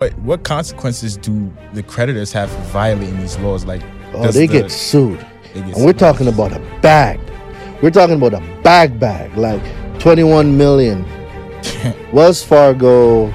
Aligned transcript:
But 0.00 0.18
what 0.20 0.44
consequences 0.44 1.18
do 1.18 1.52
the 1.74 1.82
creditors 1.82 2.32
have 2.32 2.50
for 2.50 2.62
violating 2.72 3.20
these 3.20 3.38
laws? 3.40 3.66
Like, 3.66 3.82
Oh, 4.14 4.28
they 4.32 4.46
the- 4.46 4.60
get 4.62 4.70
sued. 4.70 5.18
they 5.52 5.60
get 5.60 5.76
And 5.76 5.84
we're 5.84 5.92
talking 5.92 6.26
about 6.26 6.52
a 6.52 6.60
bag. 6.80 7.20
We're 7.82 7.90
talking 7.90 8.16
about 8.16 8.32
a 8.32 8.42
bag 8.62 8.98
bag, 8.98 9.36
like 9.36 9.60
21 9.98 10.56
million. 10.56 11.04
Wells 12.14 12.42
Fargo, 12.42 13.26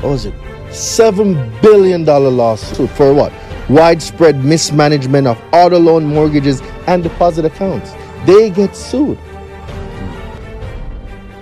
what 0.00 0.10
was 0.10 0.26
it? 0.26 0.34
Seven 0.70 1.34
billion 1.60 2.04
dollar 2.04 2.30
lawsuit 2.30 2.88
for 2.90 3.12
what? 3.12 3.32
Widespread 3.68 4.44
mismanagement 4.44 5.26
of 5.26 5.36
auto 5.52 5.80
loan 5.80 6.06
mortgages 6.06 6.62
and 6.86 7.02
deposit 7.02 7.44
accounts. 7.44 7.94
They 8.26 8.50
get 8.50 8.76
sued. 8.76 9.18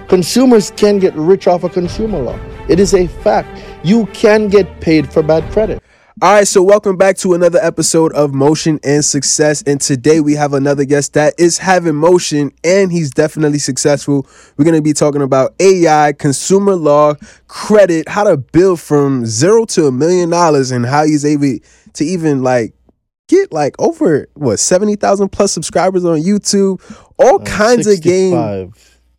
Consumers 0.09 0.71
can 0.71 0.99
get 1.01 1.13
rich 1.17 1.47
off 1.47 1.65
a 1.65 1.69
consumer 1.69 2.19
law. 2.19 2.39
It 2.67 2.81
is 2.81 2.95
a 2.95 3.07
fact. 3.09 3.61
You 3.85 4.07
can 4.07 4.49
get 4.49 4.81
paid 4.81 5.13
for 5.13 5.23
bad 5.23 5.51
credit. 5.53 5.83
All 6.23 6.33
right, 6.33 6.49
so 6.49 6.63
welcome 6.63 6.97
back 6.97 7.19
to 7.19 7.35
another 7.35 7.59
episode 7.61 8.15
of 8.15 8.33
Motion 8.33 8.81
and 8.83 9.05
Success. 9.05 9.63
And 9.67 9.79
today 9.79 10.21
we 10.21 10.35
have 10.37 10.55
another 10.55 10.87
guest 10.87 11.13
that 11.15 11.35
is 11.39 11.59
having 11.59 11.95
motion 11.97 12.51
and 12.65 12.91
he's 12.91 13.11
definitely 13.11 13.59
successful. 13.59 14.27
We're 14.57 14.65
going 14.65 14.77
to 14.77 14.83
be 14.83 14.95
talking 14.95 15.21
about 15.21 15.55
AI, 15.61 16.15
consumer 16.15 16.77
law, 16.77 17.15
credit, 17.49 18.09
how 18.09 18.25
to 18.25 18.39
build 18.39 18.81
from 18.81 19.27
zero 19.27 19.67
to 19.67 19.87
a 19.87 19.93
million 19.93 20.31
dollars, 20.31 20.71
and 20.71 20.87
how 20.87 21.05
he's 21.05 21.27
able 21.27 21.59
to 21.93 22.05
even 22.05 22.43
like 22.43 22.73
get 23.29 23.53
like 23.53 23.75
over 23.79 24.29
what 24.35 24.59
70,000 24.61 25.29
plus 25.29 25.53
subscribers 25.53 26.07
on 26.07 26.21
YouTube, 26.23 26.81
all 27.19 27.43
Uh, 27.43 27.45
kinds 27.45 27.87
of 27.87 28.01
game 28.01 28.73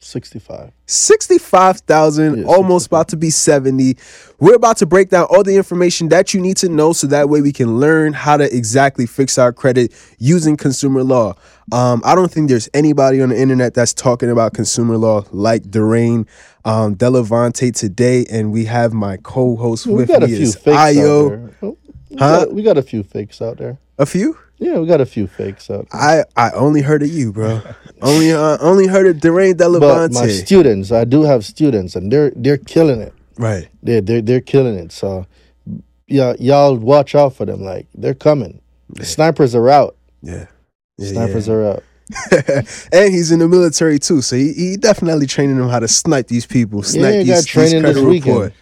65. 0.05 0.72
65. 0.86 1.77
65,000, 1.77 2.38
Yeah, 2.40 2.44
almost 2.46 2.86
65. 2.86 2.88
about 2.88 3.08
to 3.09 3.18
be 3.18 3.30
70. 3.30 3.98
We're 4.40 4.55
about 4.55 4.77
to 4.77 4.86
break 4.86 5.09
down 5.09 5.26
all 5.30 5.44
the 5.44 5.55
information 5.55 6.09
that 6.09 6.34
you 6.34 6.41
need 6.41 6.58
to 6.58 6.70
know 6.70 6.94
so 6.94 7.08
that 7.08 7.30
way 7.30 7.41
we 7.41 7.52
can 7.52 7.80
learn 7.80 8.13
how 8.13 8.38
to 8.38 8.55
exactly 8.55 9.05
fix 9.05 9.38
our 9.38 9.52
credit 9.52 9.91
using 10.20 10.57
consumer 10.57 11.04
law. 11.04 11.34
Um, 11.71 12.02
I 12.05 12.13
don't 12.16 12.32
think 12.32 12.49
there's 12.49 12.70
anybody 12.74 13.21
on 13.21 13.29
the 13.29 13.40
internet 13.40 13.74
that's 13.74 13.94
talking 13.94 14.29
about 14.29 14.54
consumer 14.54 14.98
law 14.98 15.24
like 15.32 15.63
Daraine 15.63 16.27
um, 16.63 16.94
Delevante 16.96 17.72
today, 17.72 18.26
and 18.29 18.51
we 18.51 18.66
have 18.66 18.94
my 18.94 19.18
co-host 19.18 19.88
with 19.88 20.10
me 20.10 20.27
few 20.27 20.38
is 20.38 20.55
fakes 20.55 20.77
Ayo. 20.77 21.26
out 21.26 21.29
there. 21.29 21.51
Oh, 21.63 21.77
We, 22.10 22.18
Huh? 22.18 22.46
got, 22.46 22.54
we 22.54 22.63
got 22.63 22.77
a 22.77 22.84
few 22.84 23.04
fakes 23.04 23.41
out 23.41 23.57
there. 23.57 23.77
A 23.98 24.05
few? 24.05 24.38
Yeah, 24.57 24.79
we 24.79 24.87
got 24.87 25.01
a 25.01 25.05
few 25.05 25.27
fakes 25.27 25.70
out. 25.70 25.87
I 25.91 26.23
I 26.35 26.51
only 26.51 26.81
heard 26.81 27.03
of 27.03 27.09
you, 27.09 27.34
bro. 27.34 27.61
only 28.01 28.31
uh, 28.31 28.57
only 28.61 28.87
heard 28.87 29.07
of 29.07 29.17
Daraine 29.17 29.57
But 29.57 29.71
my 29.71 29.79
Delevante. 29.79 30.29
students, 30.29 30.91
I 30.91 31.03
do 31.03 31.23
have 31.23 31.43
students, 31.45 31.95
and 31.95 32.11
they're 32.11 32.31
they're 32.35 32.57
killing 32.57 33.01
it. 33.01 33.13
right. 33.37 33.67
They're 33.83 34.01
they're 34.01 34.21
they're 34.21 34.41
killing 34.41 34.76
it. 34.76 34.91
So, 34.91 35.26
yeah, 36.07 36.33
y'all 36.39 36.76
watch 36.77 37.15
out 37.15 37.35
for 37.35 37.45
them. 37.45 37.61
Like 37.61 37.87
they're 37.93 38.13
coming. 38.13 38.61
The 38.89 39.05
snipers 39.05 39.55
are 39.55 39.70
out. 39.70 39.98
Yeah. 40.21 40.48
Yeah, 40.98 41.09
snipers 41.11 41.48
yeah. 41.48 41.53
are 41.53 41.65
out. 41.65 41.83
and 42.93 43.11
he's 43.13 43.31
in 43.31 43.39
the 43.39 43.48
military 43.48 43.98
too, 43.99 44.21
so 44.21 44.35
he, 44.35 44.53
he 44.53 44.77
definitely 44.77 45.26
training 45.26 45.57
them 45.57 45.67
how 45.70 45.79
to 45.79 45.87
snipe 45.87 46.27
these 46.27 46.45
people. 46.45 46.83
Snipe 46.83 47.11
he 47.13 47.17
these, 47.20 47.27
got 47.27 47.35
these 47.37 47.45
training 47.48 47.81
this 47.81 47.98
weekend. 47.98 48.35
report. 48.35 48.53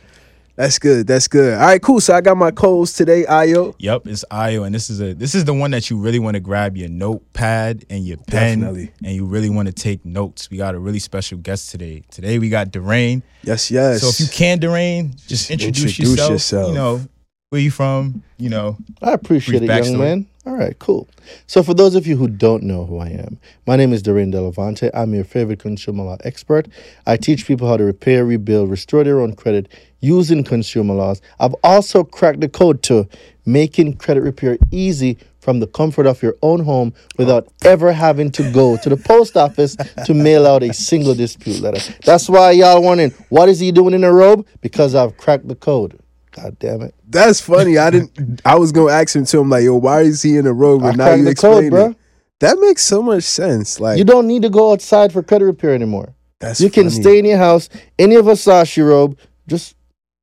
That's 0.55 0.77
good. 0.77 1.07
That's 1.07 1.27
good. 1.27 1.55
All 1.55 1.61
right, 1.65 1.81
cool. 1.81 1.99
So 1.99 2.13
I 2.13 2.21
got 2.21 2.37
my 2.37 2.51
codes 2.51 2.93
today, 2.93 3.23
Ayo. 3.23 3.73
Yep, 3.79 4.05
it's 4.05 4.23
Io, 4.29 4.63
and 4.63 4.75
this 4.75 4.91
is 4.91 5.01
a 5.01 5.13
this 5.13 5.33
is 5.33 5.45
the 5.45 5.53
one 5.53 5.71
that 5.71 5.89
you 5.89 5.97
really 5.97 6.19
want 6.19 6.35
to 6.35 6.39
grab 6.39 6.77
your 6.77 6.89
notepad 6.89 7.85
and 7.89 8.05
your 8.05 8.17
pen, 8.17 8.59
Definitely. 8.59 8.91
and 9.03 9.15
you 9.15 9.25
really 9.25 9.49
want 9.49 9.67
to 9.67 9.73
take 9.73 10.05
notes. 10.05 10.51
We 10.51 10.57
got 10.57 10.75
a 10.75 10.79
really 10.79 10.99
special 10.99 11.39
guest 11.39 11.71
today. 11.71 12.03
Today 12.11 12.37
we 12.37 12.49
got 12.49 12.67
Daraine. 12.71 13.23
Yes, 13.41 13.71
yes. 13.71 14.01
So 14.01 14.09
if 14.09 14.19
you 14.19 14.27
can, 14.27 14.59
Daraine, 14.59 15.15
just 15.27 15.49
introduce, 15.49 15.85
introduce 15.85 15.99
yourself, 15.99 16.29
yourself. 16.29 16.67
You 16.69 16.75
know 16.75 17.01
where 17.49 17.61
you 17.61 17.71
from. 17.71 18.23
You 18.37 18.49
know, 18.49 18.77
I 19.01 19.13
appreciate 19.13 19.59
Brief 19.59 19.69
it, 19.71 19.73
young 19.73 19.95
backstory. 19.95 19.99
man. 19.99 20.27
All 20.45 20.55
right, 20.55 20.77
cool. 20.77 21.07
So, 21.47 21.63
for 21.63 21.73
those 21.73 21.95
of 21.95 22.05
you 22.05 22.17
who 22.17 22.27
don't 22.27 22.63
know 22.63 22.85
who 22.85 22.97
I 22.99 23.07
am, 23.07 23.39
my 23.65 23.77
name 23.77 23.93
is 23.93 24.03
Daraine 24.03 24.29
Delevante. 24.31 24.89
I'm 24.93 25.13
your 25.13 25.23
favorite 25.23 25.59
consumer 25.59 26.03
law 26.03 26.17
expert. 26.25 26.67
I 27.07 27.15
teach 27.15 27.47
people 27.47 27.67
how 27.67 27.77
to 27.77 27.83
repair, 27.85 28.25
rebuild, 28.25 28.69
restore 28.69 29.05
their 29.05 29.21
own 29.21 29.35
credit 29.35 29.71
using 30.03 30.43
consumer 30.43 30.93
laws. 30.93 31.21
I've 31.39 31.55
also 31.63 32.03
cracked 32.03 32.41
the 32.41 32.49
code 32.49 32.83
to 32.83 33.07
making 33.45 33.95
credit 33.97 34.21
repair 34.21 34.57
easy 34.69 35.17
from 35.39 35.59
the 35.59 35.67
comfort 35.67 36.05
of 36.05 36.21
your 36.21 36.35
own 36.41 36.63
home 36.63 36.93
without 37.17 37.47
ever 37.65 37.91
having 37.91 38.31
to 38.31 38.51
go 38.51 38.77
to 38.77 38.89
the 38.89 38.97
post 38.97 39.35
office 39.35 39.75
to 40.05 40.13
mail 40.13 40.45
out 40.45 40.63
a 40.63 40.73
single 40.73 41.15
dispute 41.15 41.61
letter. 41.61 41.79
That's 42.05 42.29
why 42.29 42.51
y'all 42.51 42.81
wondering, 42.81 43.11
what 43.29 43.49
is 43.49 43.59
he 43.59 43.71
doing 43.71 43.93
in 43.93 44.03
a 44.03 44.11
robe? 44.11 44.45
Because 44.61 44.93
I've 44.93 45.17
cracked 45.17 45.47
the 45.47 45.55
code. 45.55 45.99
God 46.31 46.57
damn 46.59 46.81
it. 46.81 46.95
that's 47.07 47.39
funny. 47.39 47.77
I 47.77 47.91
didn't. 47.91 48.41
I 48.45 48.55
was 48.55 48.71
gonna 48.71 48.91
ask 48.91 49.15
him 49.15 49.23
to 49.25 49.39
I'm 49.39 49.49
like, 49.49 49.63
yo, 49.63 49.75
why 49.75 50.01
is 50.01 50.21
he 50.21 50.37
in 50.37 50.47
a 50.47 50.53
robe? 50.53 50.83
I 50.83 50.89
And 50.89 50.97
now 50.97 51.13
you 51.13 51.27
explain 51.27 51.73
it. 51.73 51.97
That 52.39 52.57
makes 52.59 52.81
so 52.81 53.01
much 53.03 53.23
sense. 53.23 53.79
Like 53.79 53.99
You 53.99 54.03
don't 54.03 54.27
need 54.27 54.41
to 54.41 54.49
go 54.49 54.71
outside 54.71 55.13
for 55.13 55.21
credit 55.21 55.45
repair 55.45 55.73
anymore. 55.75 56.15
that's 56.39 56.59
you 56.59 56.69
can 56.69 56.89
stay 56.89 57.19
in 57.19 57.25
your 57.25 57.37
house 57.37 57.69
any 57.99 58.15
of 58.15 58.27
us 58.27 58.43
Versace 58.45 58.85
robe, 58.85 59.17
just 59.47 59.75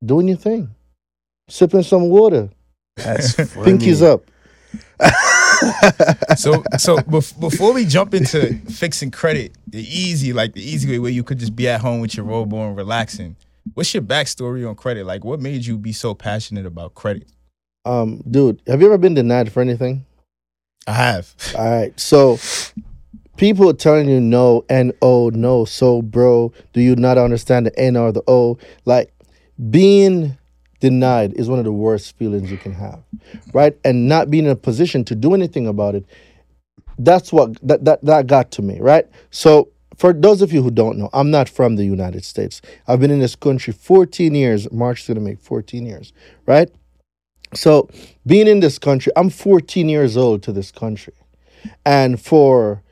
doing 0.05 0.29
your 0.29 0.37
thing, 0.37 0.75
sipping 1.49 1.83
some 1.83 2.09
water, 2.09 2.51
That's 2.97 3.33
funny. 3.53 3.73
pinkies 3.73 4.03
up. 4.03 4.25
so 6.37 6.63
so 6.79 6.97
bef- 6.99 7.39
before 7.41 7.73
we 7.73 7.85
jump 7.85 8.15
into 8.15 8.55
fixing 8.71 9.11
credit, 9.11 9.53
the 9.67 9.81
easy 9.83 10.33
like 10.33 10.55
the 10.55 10.63
easy 10.63 10.91
way 10.91 10.99
where 10.99 11.11
you 11.11 11.23
could 11.25 11.39
just 11.39 11.55
be 11.57 11.69
at 11.69 11.81
home 11.81 12.01
with 12.01 12.17
your 12.17 12.25
robo 12.27 12.67
and 12.69 12.77
relaxing. 12.77 13.37
What's 13.75 13.93
your 13.93 14.03
backstory 14.03 14.67
on 14.69 14.75
credit? 14.75 15.05
Like, 15.07 15.25
what 15.25 15.41
made 15.41 15.65
you 15.67 15.77
be 15.77 15.93
so 15.93 16.15
passionate 16.15 16.67
about 16.67 16.95
credit? 16.95 17.29
Um, 17.85 18.23
dude, 18.31 18.61
have 18.67 18.81
you 18.81 18.87
ever 18.87 18.99
been 18.99 19.15
denied 19.15 19.53
for 19.53 19.61
anything? 19.61 20.05
I 20.87 20.93
have. 20.93 21.35
All 21.57 21.71
right, 21.71 21.99
so 22.01 22.39
people 23.37 23.69
are 23.69 23.75
telling 23.75 24.09
you 24.09 24.21
no 24.21 24.65
and 24.71 24.93
oh 25.03 25.31
no. 25.31 25.65
So, 25.67 26.01
bro, 26.03 26.53
do 26.73 26.81
you 26.81 26.97
not 26.97 27.19
understand 27.19 27.67
the 27.67 27.79
N 27.79 27.97
or 27.97 28.13
the 28.13 28.23
O? 28.27 28.59
Like 28.87 29.13
being 29.69 30.39
denied 30.81 31.35
is 31.35 31.49
one 31.49 31.59
of 31.59 31.65
the 31.65 31.73
worst 31.73 32.17
feelings 32.17 32.51
you 32.51 32.57
can 32.57 32.73
have, 32.73 33.03
right? 33.53 33.77
And 33.85 34.09
not 34.09 34.31
being 34.31 34.47
in 34.47 34.51
a 34.51 34.57
position 34.57 35.05
to 35.05 35.15
do 35.15 35.35
anything 35.35 35.67
about 35.67 35.95
it. 35.95 36.07
That's 36.99 37.33
what 37.33 37.55
that 37.67 37.85
that 37.85 38.05
that 38.05 38.27
got 38.27 38.51
to 38.53 38.63
me, 38.63 38.81
right? 38.81 39.07
So. 39.31 39.69
For 39.97 40.15
those 40.15 40.41
of 40.41 40.51
you 40.51 40.63
who 40.63 40.71
don't 40.71 40.97
know, 40.97 41.11
I'm 41.13 41.31
not 41.31 41.47
from 41.47 41.77
the 41.77 41.85
United 41.85 42.25
States. 42.25 42.63
I've 42.89 43.01
been 43.01 43.11
in 43.11 43.19
this 43.19 43.37
country 43.37 43.75
14 43.75 44.35
years. 44.35 44.73
March 44.73 45.03
is 45.03 45.09
going 45.09 45.17
to 45.17 45.21
make 45.21 45.39
14 45.41 45.85
years, 45.85 46.15
right? 46.47 46.71
So, 47.53 47.91
being 48.27 48.47
in 48.47 48.61
this 48.61 48.79
country, 48.79 49.13
I'm 49.17 49.29
14 49.29 49.91
years 49.91 50.17
old 50.17 50.43
to 50.45 50.53
this 50.53 50.71
country. 50.71 51.13
And 51.85 52.19
for 52.19 52.83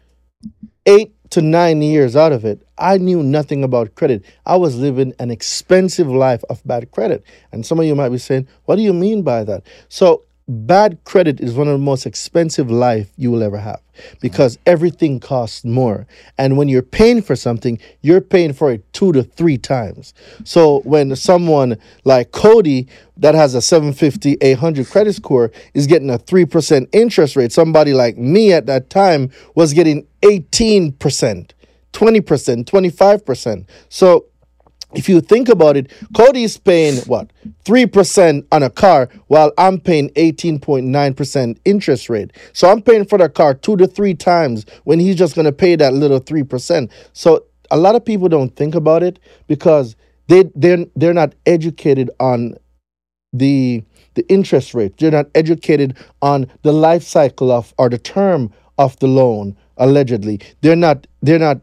eight 0.85 1.15
to 1.31 1.43
nine 1.43 1.83
years 1.83 2.17
out 2.17 2.33
of 2.33 2.45
it, 2.45 2.67
I 2.79 2.99
knew 2.99 3.23
nothing 3.23 3.65
about 3.65 3.95
credit. 3.95 4.25
I 4.47 4.57
was 4.57 4.77
living 4.77 5.15
an 5.19 5.31
expensive 5.31 6.09
life 6.09 6.43
of 6.49 6.63
bad 6.67 6.91
credit. 6.91 7.25
And 7.53 7.67
some 7.67 7.79
of 7.79 7.87
you 7.87 7.95
might 7.95 8.11
be 8.11 8.19
saying, 8.19 8.49
What 8.65 8.77
do 8.77 8.83
you 8.83 8.93
mean 8.93 9.23
by 9.23 9.45
that? 9.45 9.65
So, 9.89 10.25
bad 10.49 10.99
credit 11.05 11.41
is 11.41 11.53
one 11.53 11.69
of 11.69 11.75
the 11.75 11.85
most 11.85 12.07
expensive 12.07 12.71
life 12.71 13.13
you 13.17 13.31
will 13.31 13.43
ever 13.43 13.59
have 13.59 13.81
because 14.21 14.59
everything 14.65 15.21
costs 15.21 15.65
more. 15.65 16.07
And 16.39 16.57
when 16.57 16.69
you're 16.69 16.83
paying 16.83 17.21
for 17.21 17.37
something, 17.37 17.79
you're 18.01 18.23
paying 18.23 18.55
for 18.55 18.73
it 18.73 18.93
two 18.93 19.13
to 19.13 19.23
three 19.23 19.59
times. 19.59 20.15
So 20.45 20.81
when 20.81 21.15
someone 21.17 21.77
like 22.05 22.33
Cody 22.33 22.89
that 23.19 23.35
has 23.35 23.55
a 23.55 23.61
750, 23.61 24.39
800 24.41 24.89
credit 24.89 25.15
score 25.15 25.53
is 25.75 25.87
getting 25.87 26.11
a 26.11 26.19
3% 26.19 26.89
interest 26.93 27.37
rate, 27.37 27.53
somebody 27.53 27.93
like 27.93 28.17
me 28.17 28.53
at 28.53 28.67
that 28.67 28.89
time 28.89 29.31
was 29.55 29.75
getting 29.75 30.07
18%, 30.23 30.97
20%, 30.97 31.51
25%. 31.93 33.67
So 33.89 34.27
if 34.95 35.09
you 35.09 35.21
think 35.21 35.49
about 35.49 35.77
it, 35.77 35.93
Cody's 36.17 36.57
paying 36.57 36.97
what? 37.03 37.31
3% 37.65 38.47
on 38.51 38.63
a 38.63 38.71
car 38.71 39.09
while 39.27 39.53
I'm 39.59 39.79
paying 39.79 40.09
18.9% 40.11 41.59
interest 41.65 42.09
rate. 42.09 42.33
So 42.55 42.71
I'm 42.71 42.81
paying 42.81 43.05
for 43.05 43.19
the 43.19 43.29
car 43.29 43.55
two 43.55 43.77
to 43.77 43.87
three 43.87 44.15
times 44.15 44.65
when 44.85 44.99
he's 44.99 45.17
just 45.17 45.35
going 45.35 45.45
to 45.45 45.53
pay 45.53 45.77
that 45.77 45.93
little 45.93 46.21
3%. 46.21 46.91
So 47.13 47.45
a 47.71 47.77
lot 47.77 47.97
of 47.97 48.05
people 48.05 48.29
don't 48.29 48.55
think 48.57 48.75
about 48.75 49.03
it 49.03 49.19
because 49.47 49.95
they 50.29 50.45
they're, 50.55 50.87
they're 50.97 51.15
not 51.15 51.35
educated 51.47 52.11
on 52.19 52.55
the 53.33 53.83
the 54.15 54.27
interest 54.29 54.75
rate. 54.75 54.97
They're 54.97 55.13
not 55.13 55.27
educated 55.35 55.97
on 56.23 56.51
the 56.63 56.73
life 56.73 57.03
cycle 57.03 57.53
of 57.53 57.73
or 57.79 57.89
the 57.89 57.99
term 57.99 58.53
of 58.79 58.99
the 58.99 59.07
loan 59.07 59.57
allegedly. 59.77 60.41
They're 60.61 60.77
not 60.77 61.07
they're 61.23 61.39
not 61.39 61.61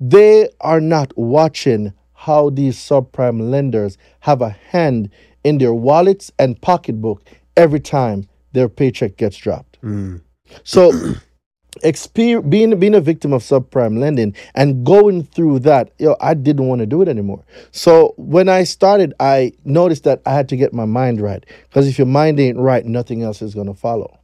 they 0.00 0.48
are 0.60 0.80
not 0.80 1.16
watching 1.16 1.92
how 2.14 2.50
these 2.50 2.76
subprime 2.76 3.50
lenders 3.50 3.98
have 4.20 4.42
a 4.42 4.50
hand 4.50 5.10
in 5.44 5.58
their 5.58 5.74
wallets 5.74 6.30
and 6.38 6.60
pocketbook 6.60 7.22
every 7.56 7.80
time 7.80 8.26
their 8.52 8.68
paycheck 8.68 9.16
gets 9.16 9.36
dropped. 9.36 9.80
Mm. 9.82 10.20
So 10.64 10.92
exper- 11.84 12.48
being 12.48 12.78
being 12.78 12.94
a 12.94 13.00
victim 13.00 13.32
of 13.32 13.42
subprime 13.42 13.98
lending 13.98 14.34
and 14.54 14.84
going 14.84 15.24
through 15.24 15.60
that, 15.60 15.92
yo, 15.98 16.16
I 16.20 16.34
didn't 16.34 16.66
want 16.66 16.80
to 16.80 16.86
do 16.86 17.02
it 17.02 17.08
anymore. 17.08 17.44
So 17.70 18.14
when 18.16 18.48
I 18.48 18.64
started, 18.64 19.14
I 19.20 19.52
noticed 19.64 20.04
that 20.04 20.20
I 20.26 20.34
had 20.34 20.48
to 20.50 20.56
get 20.56 20.72
my 20.72 20.84
mind 20.84 21.20
right 21.20 21.44
because 21.68 21.86
if 21.86 21.98
your 21.98 22.06
mind 22.06 22.40
ain't 22.40 22.58
right, 22.58 22.84
nothing 22.84 23.22
else 23.22 23.40
is 23.42 23.54
gonna 23.54 23.74
follow, 23.74 24.18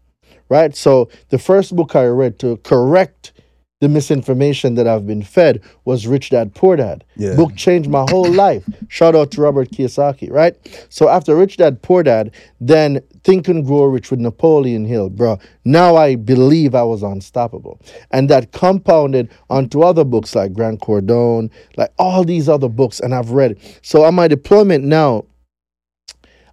right? 0.49 0.75
So 0.75 1.09
the 1.29 1.39
first 1.39 1.75
book 1.75 1.97
I 1.97 2.07
read 2.07 2.39
to 2.41 2.57
correct 2.59 3.33
the 3.81 3.89
misinformation 3.91 4.75
that 4.77 4.89
I've 4.89 5.07
been 5.07 5.23
fed 5.23 5.61
was 5.85 6.07
Rich 6.07 6.31
Dad 6.31 6.55
Poor 6.55 6.77
Dad. 6.77 7.05
Yeah. 7.17 7.37
Book 7.37 7.55
changed 7.57 7.91
my 7.91 8.07
whole 8.09 8.31
life. 8.31 8.65
Shout 8.89 9.15
out 9.15 9.31
to 9.33 9.43
Robert 9.43 9.71
Kiyosaki, 9.71 10.31
right? 10.31 10.57
So 10.89 11.11
after 11.11 11.37
Rich 11.37 11.59
Dad 11.59 11.83
Poor 11.83 12.03
Dad, 12.03 12.35
then 12.59 13.03
Think 13.23 13.49
and 13.49 13.67
Grow 13.67 13.85
Rich 13.85 14.11
with 14.11 14.21
Napoleon 14.21 14.87
Hill, 14.87 15.11
bro. 15.11 15.39
Now 15.67 15.97
I 15.97 16.15
believe 16.15 16.75
I 16.75 16.85
was 16.85 17.03
unstoppable. 17.03 17.79
And 18.13 18.31
that 18.31 18.53
compounded 18.53 19.31
onto 19.51 19.83
other 19.83 20.05
books 20.05 20.35
like 20.35 20.55
Grant 20.55 20.81
Cardone, 20.81 21.51
like 21.77 21.93
all 21.99 22.25
these 22.25 22.49
other 22.49 22.71
books, 22.71 22.99
and 22.99 23.15
I've 23.15 23.31
read. 23.31 23.59
So 23.83 24.05
on 24.05 24.15
my 24.15 24.27
deployment 24.27 24.85
now, 24.85 25.27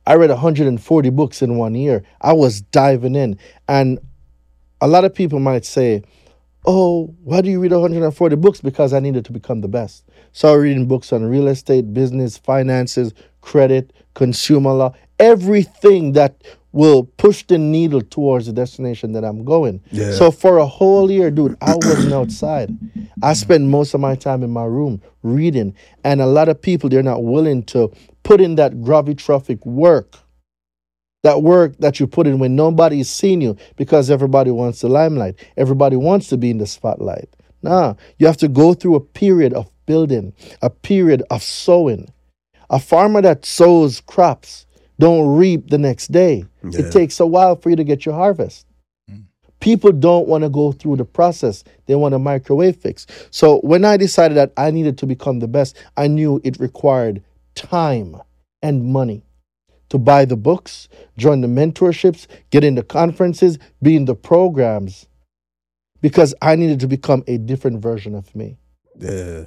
I 0.06 0.16
read 0.16 0.30
140 0.30 1.10
books 1.12 1.42
in 1.42 1.56
one 1.56 1.76
year. 1.76 2.04
I 2.20 2.34
was 2.34 2.60
diving 2.60 3.16
in. 3.16 3.40
And 3.70 4.00
a 4.82 4.88
lot 4.90 5.06
of 5.06 5.16
people 5.16 5.40
might 5.40 5.64
say, 5.64 6.04
Oh, 6.66 7.14
why 7.24 7.42
do 7.42 7.50
you 7.50 7.60
read 7.60 7.72
140 7.72 8.36
books? 8.38 8.62
Because 8.62 8.94
I 8.94 9.00
needed 9.00 9.26
to 9.26 9.32
become 9.32 9.62
the 9.62 9.68
best. 9.68 10.06
So 10.32 10.54
I'm 10.54 10.62
reading 10.62 10.88
books 10.88 11.12
on 11.12 11.24
real 11.26 11.48
estate, 11.48 11.94
business, 11.94 12.38
finances, 12.38 13.14
credit, 13.42 13.92
consumer 14.14 14.72
law, 14.72 14.94
everything 15.20 16.14
that 16.14 16.42
will 16.72 17.04
push 17.04 17.44
the 17.44 17.58
needle 17.58 18.02
towards 18.02 18.48
the 18.48 18.54
destination 18.54 19.14
that 19.14 19.24
I'm 19.24 19.46
going. 19.46 19.82
Yeah. 19.92 20.12
So 20.12 20.32
for 20.32 20.58
a 20.58 20.66
whole 20.66 21.12
year, 21.12 21.30
dude, 21.30 21.56
I 21.62 21.76
wasn't 21.76 22.14
outside. 22.14 22.76
I 23.22 23.34
spent 23.34 23.66
most 23.66 23.94
of 23.94 24.02
my 24.02 24.16
time 24.16 24.42
in 24.42 24.50
my 24.50 24.66
room 24.66 25.02
reading. 25.22 25.76
And 26.04 26.20
a 26.20 26.26
lot 26.26 26.50
of 26.50 26.62
people, 26.62 26.90
they're 26.90 27.04
not 27.04 27.24
willing 27.24 27.64
to 27.66 27.92
put 28.24 28.42
in 28.42 28.56
that 28.56 28.74
gravitrophic 28.74 29.64
work 29.66 30.18
that 31.24 31.42
work 31.42 31.78
that 31.78 32.00
you 32.00 32.08
put 32.08 32.28
in 32.28 32.38
when 32.38 32.56
nobody's 32.56 33.10
seen 33.10 33.42
you 33.42 33.58
because 33.78 34.12
everybody 34.12 34.52
wants 34.52 34.82
the 34.82 34.90
limelight. 34.90 35.36
Everybody 35.58 35.96
wants 35.96 36.28
to 36.28 36.38
be 36.38 36.52
in 36.52 36.58
the 36.58 36.68
spotlight. 36.68 37.30
Nah, 37.62 37.96
you 38.18 38.28
have 38.28 38.38
to 38.38 38.50
go 38.50 38.74
through 38.74 38.96
a 38.96 39.00
period 39.00 39.54
of 39.54 39.72
building, 39.86 40.34
a 40.62 40.70
period 40.70 41.24
of 41.32 41.42
sowing. 41.42 42.12
A 42.70 42.80
farmer 42.80 43.22
that 43.22 43.46
sows 43.46 44.02
crops 44.02 44.66
don't 45.00 45.36
reap 45.36 45.70
the 45.70 45.78
next 45.78 46.12
day. 46.12 46.46
Yeah. 46.64 46.82
It 46.82 46.92
takes 46.92 47.20
a 47.20 47.26
while 47.26 47.56
for 47.56 47.70
you 47.70 47.76
to 47.78 47.84
get 47.84 48.06
your 48.06 48.16
harvest. 48.16 48.66
Mm. 49.10 49.24
People 49.60 49.92
don't 49.94 50.28
want 50.28 50.44
to 50.44 50.50
go 50.50 50.74
through 50.74 50.98
the 50.98 51.06
process. 51.06 51.64
They 51.86 51.96
want 51.96 52.14
a 52.14 52.20
microwave 52.20 52.76
fix. 52.78 53.08
So 53.32 53.60
when 53.60 53.86
I 53.86 53.96
decided 53.96 54.36
that 54.38 54.52
I 54.58 54.72
needed 54.72 54.98
to 55.00 55.06
become 55.06 55.40
the 55.40 55.48
best, 55.48 55.78
I 55.96 56.08
knew 56.08 56.42
it 56.44 56.60
required 56.60 57.24
time 57.56 58.18
and 58.62 58.86
money 58.86 59.24
to 59.94 60.00
buy 60.00 60.26
the 60.26 60.36
books, 60.36 60.90
join 61.20 61.42
the 61.42 61.48
mentorships, 61.48 62.26
get 62.50 62.64
into 62.64 62.82
conferences, 62.82 63.60
be 63.80 63.96
in 63.96 64.06
the 64.06 64.16
programs, 64.16 65.06
because 66.02 66.34
I 66.42 66.56
needed 66.56 66.80
to 66.80 66.88
become 66.88 67.24
a 67.28 67.38
different 67.38 67.80
version 67.80 68.16
of 68.16 68.36
me. 68.36 68.58
Yeah. 68.98 69.46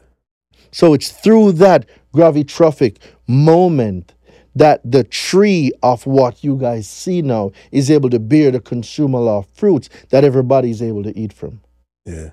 So 0.71 0.95
it's 0.95 1.11
through 1.11 1.53
that 1.55 1.87
gravitrophic 2.15 2.99
moment 3.27 4.15
that 4.55 4.81
the 4.85 5.03
tree 5.03 5.73
of 5.83 6.07
what 6.07 6.45
you 6.45 6.57
guys 6.57 6.89
see 6.89 7.23
now 7.23 7.51
is 7.73 7.91
able 7.91 8.11
to 8.11 8.21
bear 8.21 8.53
the 8.53 8.61
consumer 8.61 9.19
law 9.19 9.43
fruits 9.53 9.89
that 10.11 10.23
everybody 10.23 10.71
is 10.71 10.81
able 10.81 11.03
to 11.03 11.19
eat 11.19 11.33
from. 11.33 11.61
Yeah. 12.05 12.31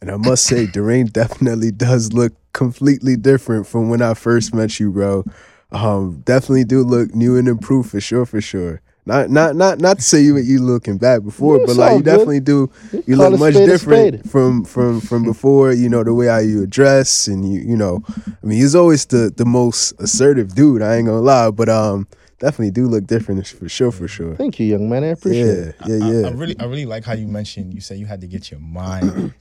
And 0.00 0.10
I 0.10 0.16
must 0.16 0.42
say, 0.42 0.66
Daraine 0.66 1.12
definitely 1.12 1.70
does 1.70 2.12
look 2.12 2.32
completely 2.52 3.14
different 3.14 3.68
from 3.68 3.90
when 3.90 4.02
I 4.02 4.14
first 4.14 4.52
met 4.52 4.80
you, 4.80 4.90
bro. 4.90 5.24
Um, 5.70 6.22
definitely 6.24 6.64
do 6.64 6.82
look 6.82 7.14
new 7.14 7.36
and 7.36 7.46
improved 7.48 7.90
for 7.90 8.00
sure, 8.00 8.24
for 8.24 8.40
sure. 8.40 8.80
Not 9.04 9.30
not 9.30 9.56
not 9.56 9.78
not 9.80 9.96
to 9.98 10.02
say 10.02 10.20
you 10.20 10.36
you 10.36 10.60
looking 10.60 10.98
bad 10.98 11.24
before, 11.24 11.58
No, 11.58 11.66
but 11.66 11.76
like 11.76 11.92
you 11.92 11.98
good. 12.02 12.04
definitely 12.04 12.40
do 12.40 12.70
you 13.06 13.16
Call 13.16 13.30
look 13.30 13.40
much 13.40 13.54
different 13.54 14.28
from 14.30 14.64
from 14.64 15.00
from 15.00 15.22
before, 15.24 15.72
you 15.72 15.88
know, 15.88 16.04
the 16.04 16.12
way 16.12 16.26
how 16.26 16.38
you 16.38 16.62
address 16.62 17.26
and 17.26 17.50
you 17.50 17.60
you 17.60 17.74
know 17.76 18.02
I 18.08 18.46
mean 18.46 18.58
he's 18.58 18.74
always 18.74 19.06
the 19.06 19.32
the 19.34 19.46
most 19.46 19.92
assertive 19.98 20.54
dude, 20.54 20.82
I 20.82 20.96
ain't 20.96 21.06
gonna 21.06 21.20
lie, 21.20 21.50
but 21.50 21.70
um 21.70 22.06
definitely 22.38 22.70
do 22.70 22.86
look 22.86 23.06
different 23.06 23.46
for 23.46 23.66
sure, 23.68 23.90
for 23.92 24.08
sure. 24.08 24.34
Thank 24.36 24.60
you, 24.60 24.66
young 24.66 24.90
man. 24.90 25.04
I 25.04 25.08
appreciate 25.08 25.46
it. 25.46 25.76
Yeah, 25.86 25.96
yeah, 25.96 26.04
I- 26.04 26.10
yeah. 26.12 26.26
I, 26.26 26.30
really, 26.32 26.60
I 26.60 26.64
really 26.66 26.86
like 26.86 27.04
how 27.04 27.14
you 27.14 27.26
mentioned. 27.26 27.72
You 27.72 27.80
said 27.80 27.98
you 27.98 28.06
had 28.06 28.20
to 28.20 28.26
get 28.26 28.50
your 28.50 28.60
mind 28.60 29.32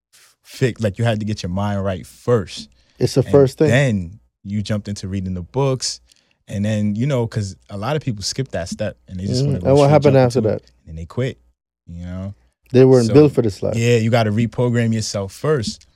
fixed, 0.42 0.82
like 0.84 0.98
you 0.98 1.04
had 1.04 1.18
to 1.20 1.26
get 1.26 1.42
your 1.42 1.50
mind 1.50 1.84
right 1.84 2.06
first. 2.06 2.68
It's 2.98 3.14
the 3.14 3.22
first 3.24 3.58
thing. 3.58 3.68
Then 3.68 4.20
you 4.46 4.62
jumped 4.62 4.88
into 4.88 5.08
reading 5.08 5.34
the 5.34 5.42
books, 5.42 6.00
and 6.48 6.64
then 6.64 6.94
you 6.94 7.06
know, 7.06 7.26
because 7.26 7.56
a 7.70 7.76
lot 7.76 7.96
of 7.96 8.02
people 8.02 8.22
skip 8.22 8.48
that 8.48 8.68
step 8.68 8.96
and 9.08 9.18
they 9.18 9.26
just 9.26 9.44
Mhm. 9.44 9.48
want 9.48 9.60
to. 9.62 9.66
And 9.68 9.76
what 9.76 9.90
happened 9.90 10.16
after 10.16 10.40
that? 10.42 10.62
it, 10.62 10.70
And 10.86 10.96
they 10.98 11.04
quit. 11.06 11.38
You 11.86 12.04
know. 12.04 12.34
They 12.72 12.84
weren't 12.84 13.06
So, 13.06 13.14
built 13.14 13.32
for 13.32 13.42
this 13.42 13.62
life. 13.62 13.76
Yeah, 13.76 13.96
you 13.98 14.10
got 14.10 14.24
to 14.24 14.32
reprogram 14.32 14.92
yourself 14.92 15.32
first. 15.32 15.86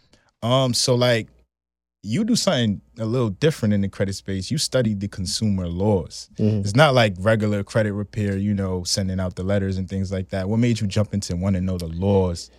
Um, 0.42 0.72
so 0.72 0.94
like, 0.94 1.28
you 2.02 2.24
do 2.24 2.34
something 2.36 2.80
a 2.98 3.04
little 3.04 3.28
different 3.28 3.74
in 3.74 3.80
the 3.82 3.88
credit 3.88 4.14
space. 4.14 4.50
You 4.50 4.56
studied 4.56 5.00
the 5.00 5.08
consumer 5.08 5.68
laws. 5.68 6.30
Mhm. 6.38 6.60
It's 6.64 6.74
not 6.74 6.94
like 6.94 7.14
regular 7.18 7.62
credit 7.62 7.92
repair, 7.92 8.36
you 8.38 8.54
know, 8.54 8.84
sending 8.84 9.20
out 9.20 9.34
the 9.34 9.42
letters 9.42 9.76
and 9.76 9.88
things 9.88 10.10
like 10.10 10.30
that. 10.30 10.48
What 10.48 10.58
made 10.60 10.80
you 10.80 10.86
jump 10.86 11.12
into 11.12 11.36
want 11.36 11.56
to 11.56 11.60
know 11.60 11.76
the 11.76 11.88
laws? 11.88 12.50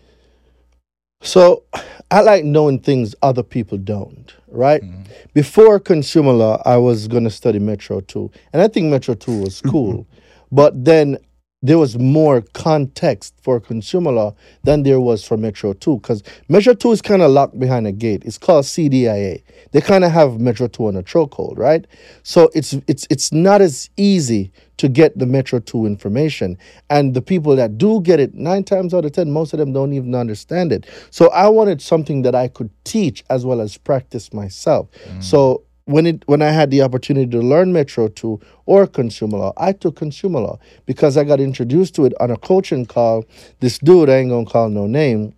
So 1.21 1.63
I 2.09 2.21
like 2.21 2.44
knowing 2.44 2.79
things 2.79 3.15
other 3.21 3.44
people 3.44 3.77
don't, 3.77 4.33
right? 4.50 4.81
Mhm. 4.81 5.06
Before 5.33 5.79
consumer 5.79 6.31
law, 6.33 6.62
I 6.65 6.77
was 6.77 7.07
going 7.07 7.23
to 7.23 7.29
study 7.29 7.59
Metro 7.59 8.01
2. 8.01 8.29
And 8.53 8.62
I 8.62 8.68
think 8.68 8.88
Metro 8.88 9.13
2 9.13 9.41
was 9.41 9.62
cool. 9.65 10.06
but 10.51 10.83
then 10.83 11.18
there 11.61 11.77
was 11.77 11.97
more 11.97 12.41
context 12.53 13.35
for 13.41 13.59
consumer 13.59 14.11
law 14.11 14.35
than 14.63 14.83
there 14.83 14.99
was 14.99 15.23
for 15.23 15.37
Metro 15.37 15.73
2 15.73 15.97
because 15.97 16.23
Metro 16.49 16.73
2 16.73 16.91
is 16.91 17.01
kind 17.01 17.21
of 17.21 17.31
locked 17.31 17.59
behind 17.59 17.85
a 17.85 17.91
gate. 17.91 18.23
It's 18.25 18.37
called 18.37 18.65
CDIA. 18.65 19.43
They 19.71 19.81
kind 19.81 20.03
of 20.03 20.11
have 20.11 20.39
Metro 20.39 20.67
2 20.67 20.87
on 20.87 20.95
a 20.95 21.03
chokehold, 21.03 21.57
right? 21.57 21.85
So 22.23 22.49
it's 22.55 22.73
it's 22.87 23.05
it's 23.09 23.31
not 23.31 23.61
as 23.61 23.89
easy 23.95 24.51
to 24.77 24.89
get 24.89 25.17
the 25.19 25.27
Metro 25.27 25.59
2 25.59 25.85
information. 25.85 26.57
And 26.89 27.13
the 27.13 27.21
people 27.21 27.55
that 27.55 27.77
do 27.77 28.01
get 28.01 28.19
it, 28.19 28.33
nine 28.33 28.63
times 28.63 28.95
out 28.95 29.05
of 29.05 29.11
10, 29.11 29.31
most 29.31 29.53
of 29.53 29.59
them 29.59 29.73
don't 29.73 29.93
even 29.93 30.15
understand 30.15 30.71
it. 30.71 30.87
So 31.11 31.29
I 31.29 31.47
wanted 31.49 31.81
something 31.81 32.23
that 32.23 32.33
I 32.33 32.47
could 32.47 32.71
teach 32.83 33.23
as 33.29 33.45
well 33.45 33.61
as 33.61 33.77
practice 33.77 34.33
myself. 34.33 34.89
Mm. 35.05 35.23
So 35.23 35.63
when 35.91 36.05
it 36.05 36.23
when 36.27 36.41
I 36.41 36.49
had 36.51 36.71
the 36.71 36.81
opportunity 36.81 37.29
to 37.31 37.39
learn 37.39 37.73
Metro 37.73 38.07
2 38.07 38.39
or 38.65 38.88
consumer 38.88 39.38
law, 39.38 39.53
I 39.57 39.73
took 39.73 39.95
consumer 39.95 40.39
law 40.39 40.60
because 40.86 41.17
I 41.17 41.24
got 41.24 41.39
introduced 41.39 41.95
to 41.95 42.05
it 42.05 42.13
on 42.19 42.31
a 42.31 42.38
coaching 42.38 42.86
call. 42.86 43.25
This 43.60 43.77
dude, 43.77 44.10
I 44.10 44.17
ain't 44.17 44.29
gonna 44.29 44.45
call 44.45 44.69
no 44.69 44.88
name, 44.88 45.33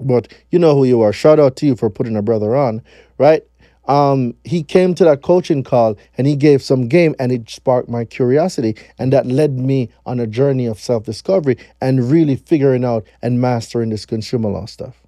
but 0.00 0.32
you 0.50 0.58
know 0.58 0.74
who 0.74 0.84
you 0.84 1.00
are. 1.02 1.12
Shout 1.12 1.40
out 1.40 1.56
to 1.56 1.66
you 1.66 1.76
for 1.76 1.90
putting 1.90 2.16
a 2.16 2.22
brother 2.22 2.54
on, 2.56 2.82
right? 3.18 3.42
Um, 3.86 4.34
he 4.44 4.62
came 4.62 4.94
to 4.96 5.04
that 5.04 5.22
coaching 5.22 5.64
call 5.64 5.96
and 6.18 6.26
he 6.26 6.36
gave 6.36 6.62
some 6.62 6.88
game 6.88 7.14
and 7.18 7.32
it 7.32 7.48
sparked 7.48 7.88
my 7.88 8.04
curiosity 8.04 8.76
and 8.98 9.10
that 9.14 9.24
led 9.24 9.58
me 9.58 9.88
on 10.04 10.20
a 10.20 10.26
journey 10.26 10.66
of 10.66 10.78
self-discovery 10.78 11.56
and 11.80 12.10
really 12.10 12.36
figuring 12.36 12.84
out 12.84 13.06
and 13.22 13.40
mastering 13.40 13.88
this 13.88 14.04
consumer 14.04 14.50
law 14.50 14.66
stuff. 14.66 15.02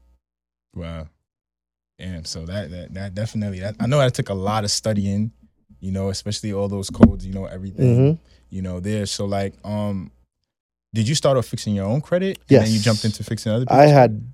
Wow. 0.75 1.08
Damn. 2.00 2.25
So 2.25 2.47
that 2.47 2.71
that, 2.71 2.95
that 2.95 3.14
definitely 3.14 3.61
that, 3.61 3.76
I 3.78 3.87
know 3.87 3.99
that 3.99 4.14
took 4.14 4.30
a 4.30 4.35
lot 4.35 4.64
of 4.64 4.71
studying, 4.71 5.33
you 5.80 5.92
know, 5.92 6.09
especially 6.09 6.52
all 6.52 6.66
those 6.69 6.88
codes, 6.90 7.26
you 7.26 7.33
know, 7.35 7.45
everything, 7.45 7.97
Mhm. 8.14 8.19
you 8.49 8.62
know, 8.62 8.80
there. 8.80 9.04
So 9.07 9.26
like, 9.26 9.54
um, 9.64 10.11
did 10.95 11.07
you 11.09 11.14
start 11.14 11.37
off 11.37 11.47
fixing 11.47 11.75
your 11.75 11.85
own 11.87 12.00
credit? 12.00 12.38
And 12.49 12.66
then 12.66 12.73
you 12.73 12.80
jumped 12.80 13.04
into 13.04 13.23
fixing 13.23 13.52
other 13.52 13.64
people's 13.66 13.78
I 13.80 13.87
had 13.87 14.33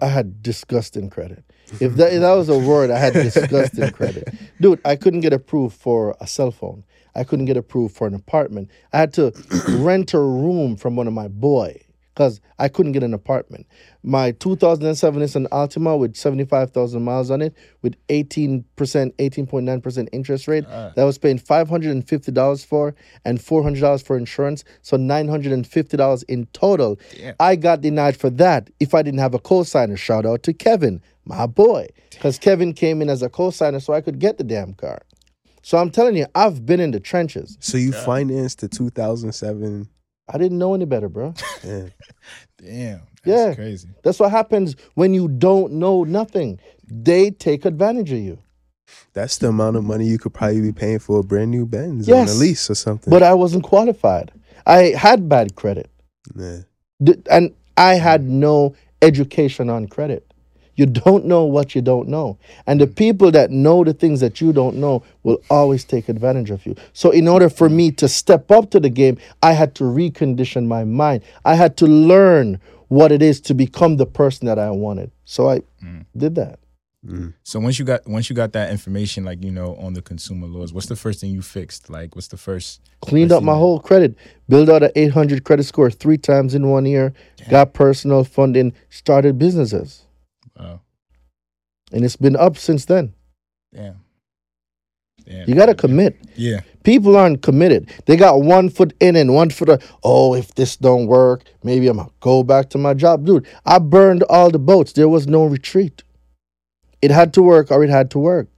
I 0.00 0.06
had 0.06 0.40
disgusting 0.40 1.10
credit. 1.10 1.42
If 1.80 1.96
that, 1.96 2.12
if 2.12 2.20
that 2.20 2.32
was 2.34 2.48
a 2.48 2.56
word, 2.58 2.90
I 2.90 2.98
had 2.98 3.12
disgusting 3.12 3.90
credit. 3.98 4.32
Dude, 4.60 4.80
I 4.84 4.94
couldn't 4.94 5.20
get 5.20 5.32
approved 5.32 5.76
for 5.76 6.16
a 6.20 6.26
cell 6.28 6.52
phone. 6.52 6.84
I 7.16 7.24
couldn't 7.24 7.46
get 7.46 7.56
approved 7.56 7.96
for 7.96 8.06
an 8.06 8.14
apartment. 8.14 8.70
I 8.92 8.98
had 8.98 9.12
to 9.14 9.32
rent 9.68 10.14
a 10.14 10.20
room 10.20 10.76
from 10.76 10.94
one 10.94 11.08
of 11.08 11.12
my 11.12 11.26
boy 11.26 11.80
because 12.14 12.40
I 12.58 12.68
couldn't 12.68 12.92
get 12.92 13.02
an 13.02 13.14
apartment. 13.14 13.66
My 14.02 14.32
2007 14.32 15.22
is 15.22 15.34
Nissan 15.34 15.48
Altima 15.48 15.98
with 15.98 16.16
75,000 16.16 17.02
miles 17.02 17.30
on 17.30 17.40
it 17.40 17.54
with 17.82 17.94
18%, 18.08 18.64
18.9% 18.76 20.08
interest 20.12 20.48
rate 20.48 20.64
Ah. 20.68 20.92
that 20.94 21.02
I 21.02 21.04
was 21.04 21.18
paying 21.18 21.38
$550 21.38 22.64
for 22.66 22.94
and 23.24 23.38
$400 23.38 24.02
for 24.02 24.16
insurance. 24.16 24.64
So 24.82 24.96
$950 24.96 26.24
in 26.28 26.46
total. 26.52 26.98
Damn. 27.16 27.34
I 27.40 27.56
got 27.56 27.80
denied 27.80 28.16
for 28.16 28.30
that 28.30 28.70
if 28.80 28.94
I 28.94 29.02
didn't 29.02 29.20
have 29.20 29.34
a 29.34 29.38
co-signer. 29.38 29.96
Shout 29.96 30.26
out 30.26 30.42
to 30.44 30.52
Kevin, 30.52 31.00
my 31.24 31.46
boy. 31.46 31.88
Because 32.10 32.38
Kevin 32.38 32.72
came 32.72 33.00
in 33.02 33.08
as 33.08 33.22
a 33.22 33.28
co-signer 33.28 33.80
so 33.80 33.92
I 33.92 34.00
could 34.00 34.18
get 34.18 34.38
the 34.38 34.44
damn 34.44 34.74
car. 34.74 35.02
So 35.62 35.78
I'm 35.78 35.90
telling 35.90 36.16
you, 36.16 36.26
I've 36.34 36.64
been 36.64 36.80
in 36.80 36.90
the 36.90 37.00
trenches. 37.00 37.56
So 37.60 37.76
you 37.76 37.92
financed 37.92 38.60
the 38.60 38.68
2007 38.68 39.88
I 40.32 40.38
didn't 40.38 40.58
know 40.58 40.74
any 40.74 40.84
better, 40.84 41.08
bro. 41.08 41.34
Yeah. 41.64 41.88
Damn. 42.62 43.00
That's 43.24 43.48
Yeah. 43.48 43.54
crazy. 43.54 43.88
That's 44.02 44.18
what 44.20 44.30
happens 44.30 44.76
when 44.94 45.12
you 45.14 45.28
don't 45.28 45.72
know 45.74 46.04
nothing. 46.04 46.58
They 46.86 47.30
take 47.30 47.64
advantage 47.64 48.12
of 48.12 48.18
you. 48.18 48.38
That's 49.12 49.38
the 49.38 49.48
amount 49.48 49.76
of 49.76 49.84
money 49.84 50.06
you 50.06 50.18
could 50.18 50.34
probably 50.34 50.60
be 50.60 50.72
paying 50.72 50.98
for 50.98 51.18
a 51.20 51.22
brand 51.22 51.50
new 51.50 51.66
Benz 51.66 52.08
Yes. 52.08 52.30
on 52.30 52.36
a 52.36 52.38
lease 52.38 52.70
or 52.70 52.74
something. 52.74 53.10
But 53.10 53.22
I 53.22 53.34
wasn't 53.34 53.62
qualified. 53.64 54.32
I 54.66 54.94
had 54.96 55.28
bad 55.28 55.54
credit. 55.56 55.90
yeah. 56.36 56.58
And 57.30 57.54
I 57.76 57.94
had 57.94 58.28
no 58.28 58.74
education 59.02 59.70
on 59.70 59.86
credit. 59.88 60.29
You 60.80 60.86
don't 60.86 61.26
know 61.26 61.44
what 61.44 61.74
you 61.74 61.82
don't 61.82 62.08
know. 62.08 62.38
And 62.66 62.80
the 62.80 62.86
people 62.86 63.30
that 63.32 63.50
know 63.50 63.84
the 63.84 63.92
things 63.92 64.20
that 64.20 64.40
you 64.40 64.50
don't 64.50 64.76
know 64.76 65.02
will 65.24 65.36
always 65.50 65.84
take 65.84 66.08
advantage 66.08 66.50
of 66.50 66.64
you. 66.64 66.74
So, 66.94 67.10
in 67.10 67.28
order 67.28 67.50
for 67.50 67.68
me 67.68 67.90
to 67.92 68.08
step 68.08 68.50
up 68.50 68.70
to 68.70 68.80
the 68.80 68.88
game, 68.88 69.18
I 69.42 69.52
had 69.52 69.74
to 69.74 69.84
recondition 69.84 70.64
my 70.64 70.84
mind. 70.84 71.22
I 71.44 71.54
had 71.54 71.76
to 71.76 71.86
learn 71.86 72.58
what 72.88 73.12
it 73.12 73.20
is 73.20 73.42
to 73.42 73.52
become 73.52 73.98
the 73.98 74.06
person 74.06 74.46
that 74.46 74.58
I 74.58 74.70
wanted. 74.70 75.10
So, 75.26 75.50
I 75.50 75.60
mm. 75.84 76.06
did 76.16 76.34
that. 76.36 76.60
Mm. 77.06 77.34
So 77.42 77.60
once 77.60 77.78
you 77.78 77.84
got 77.84 78.06
once 78.06 78.30
you 78.30 78.36
got 78.36 78.52
that 78.52 78.70
information, 78.70 79.22
like 79.24 79.44
you 79.44 79.50
know, 79.50 79.76
on 79.76 79.92
the 79.92 80.02
consumer 80.02 80.46
laws, 80.46 80.72
what's 80.72 80.86
the 80.86 80.96
first 80.96 81.20
thing 81.20 81.30
you 81.30 81.42
fixed? 81.42 81.90
Like, 81.90 82.14
what's 82.14 82.28
the 82.28 82.36
first? 82.38 82.80
Cleaned 83.02 83.32
I 83.32 83.36
up 83.36 83.42
my 83.42 83.52
that. 83.52 83.58
whole 83.58 83.80
credit, 83.80 84.16
built 84.48 84.70
out 84.70 84.82
an 84.82 84.92
800 84.96 85.44
credit 85.44 85.64
score 85.64 85.90
three 85.90 86.18
times 86.18 86.54
in 86.54 86.68
one 86.68 86.86
year, 86.86 87.12
got 87.50 87.74
personal 87.74 88.24
funding, 88.24 88.72
started 88.88 89.38
businesses. 89.38 90.06
Wow. 90.58 90.80
And 91.92 92.04
it's 92.04 92.16
been 92.16 92.36
up 92.36 92.56
since 92.56 92.84
then. 92.84 93.14
Damn. 93.74 94.00
Damn. 95.24 95.48
You 95.48 95.54
got 95.54 95.66
to 95.66 95.74
commit. 95.74 96.16
Yeah. 96.36 96.60
People 96.82 97.16
aren't 97.16 97.42
committed. 97.42 97.90
They 98.06 98.16
got 98.16 98.40
one 98.42 98.70
foot 98.70 98.94
in 99.00 99.16
and 99.16 99.34
one 99.34 99.50
foot 99.50 99.68
out. 99.68 99.82
Oh, 100.02 100.34
if 100.34 100.54
this 100.54 100.76
don't 100.76 101.06
work, 101.06 101.44
maybe 101.62 101.88
I'm 101.88 101.98
gonna 101.98 102.10
go 102.20 102.42
back 102.42 102.70
to 102.70 102.78
my 102.78 102.94
job. 102.94 103.26
Dude, 103.26 103.46
I 103.66 103.78
burned 103.78 104.22
all 104.24 104.50
the 104.50 104.58
boats. 104.58 104.92
There 104.92 105.08
was 105.08 105.26
no 105.26 105.44
retreat. 105.44 106.02
It 107.02 107.10
had 107.10 107.34
to 107.34 107.42
work 107.42 107.70
or 107.70 107.84
it 107.84 107.90
had 107.90 108.10
to 108.12 108.18
work. 108.18 108.48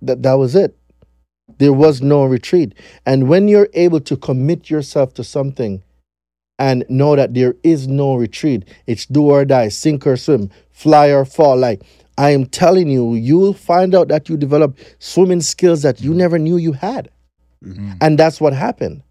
That 0.00 0.22
that 0.22 0.34
was 0.34 0.54
it. 0.54 0.76
There 1.58 1.72
was 1.72 2.00
no 2.00 2.24
retreat. 2.24 2.74
And 3.04 3.28
when 3.28 3.48
you're 3.48 3.68
able 3.74 4.00
to 4.00 4.16
commit 4.16 4.70
yourself 4.70 5.14
to 5.14 5.24
something 5.24 5.82
and 6.58 6.84
know 6.88 7.16
that 7.16 7.34
there 7.34 7.54
is 7.62 7.88
no 7.88 8.14
retreat, 8.14 8.64
it's 8.86 9.06
do 9.06 9.30
or 9.30 9.44
die, 9.44 9.68
sink 9.68 10.06
or 10.06 10.16
swim, 10.16 10.50
fly 10.70 11.08
or 11.08 11.24
fall. 11.24 11.56
Like 11.56 11.82
I 12.16 12.30
am 12.30 12.46
telling 12.46 12.88
you, 12.88 13.14
you'll 13.14 13.54
find 13.54 13.94
out 13.94 14.08
that 14.08 14.28
you 14.28 14.36
develop 14.36 14.78
swimming 14.98 15.40
skills 15.40 15.82
that 15.82 16.00
you 16.00 16.14
never 16.14 16.38
knew 16.38 16.56
you 16.56 16.72
had. 16.72 17.10
Mm-hmm. 17.64 17.92
And 18.00 18.18
that's 18.18 18.40
what 18.40 18.52
happened. 18.52 19.02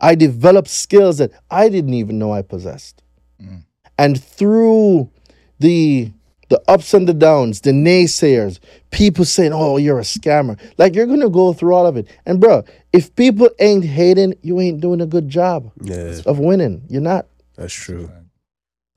I 0.00 0.14
developed 0.14 0.68
skills 0.68 1.18
that 1.18 1.32
I 1.50 1.68
didn't 1.68 1.94
even 1.94 2.18
know 2.18 2.32
I 2.32 2.42
possessed. 2.42 3.02
Mm. 3.42 3.64
And 3.98 4.22
through 4.22 5.10
the 5.58 6.12
the 6.48 6.60
ups 6.68 6.94
and 6.94 7.06
the 7.08 7.14
downs, 7.14 7.60
the 7.60 7.72
naysayers, 7.72 8.58
people 8.90 9.24
saying, 9.24 9.52
"Oh, 9.52 9.76
you're 9.76 9.98
a 9.98 10.02
scammer." 10.02 10.58
Like 10.78 10.94
you're 10.94 11.06
gonna 11.06 11.28
go 11.28 11.52
through 11.52 11.74
all 11.74 11.86
of 11.86 11.96
it. 11.96 12.06
And 12.26 12.40
bro, 12.40 12.64
if 12.92 13.14
people 13.16 13.50
ain't 13.58 13.84
hating, 13.84 14.34
you 14.42 14.58
ain't 14.60 14.80
doing 14.80 15.00
a 15.00 15.06
good 15.06 15.28
job 15.28 15.70
Yeah, 15.82 16.20
of 16.26 16.38
winning. 16.38 16.82
You're 16.88 17.02
not. 17.02 17.26
that's 17.56 17.74
true. 17.74 18.10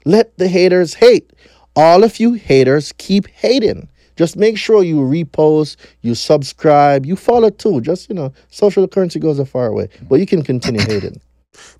Let 0.05 0.38
the 0.38 0.48
haters 0.48 0.93
hate. 0.96 1.31
All 1.75 2.03
of 2.03 2.20
you 2.20 2.34
haters 2.34 2.93
keep 2.98 3.27
hating. 3.27 3.88
Just 4.17 4.36
make 4.36 4.58
sure 4.58 4.84
you 4.84 4.98
repost, 4.98 5.77
you 6.01 6.15
subscribe, 6.15 7.05
you 7.05 7.15
follow 7.15 7.50
too. 7.50 7.81
Just 7.81 8.10
you 8.10 8.15
know, 8.15 8.34
social 8.50 8.88
currency 8.88 9.20
goes 9.20 9.39
a 9.39 9.46
far 9.46 9.74
way, 9.74 9.88
but 10.10 10.20
you 10.20 10.25
can 10.25 10.41
continue 10.43 10.81
hating. 10.88 11.20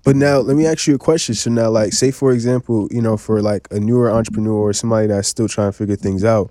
But 0.04 0.16
now 0.16 0.38
let 0.38 0.56
me 0.56 0.66
ask 0.66 0.86
you 0.86 0.94
a 0.96 0.98
question. 0.98 1.34
So 1.34 1.50
now, 1.50 1.70
like, 1.70 1.92
say 1.92 2.10
for 2.10 2.32
example, 2.32 2.88
you 2.90 3.00
know, 3.00 3.16
for 3.16 3.40
like 3.40 3.68
a 3.70 3.78
newer 3.78 4.10
entrepreneur 4.10 4.54
or 4.54 4.72
somebody 4.72 5.06
that's 5.06 5.28
still 5.28 5.48
trying 5.48 5.70
to 5.70 5.76
figure 5.76 5.96
things 5.96 6.24
out, 6.24 6.50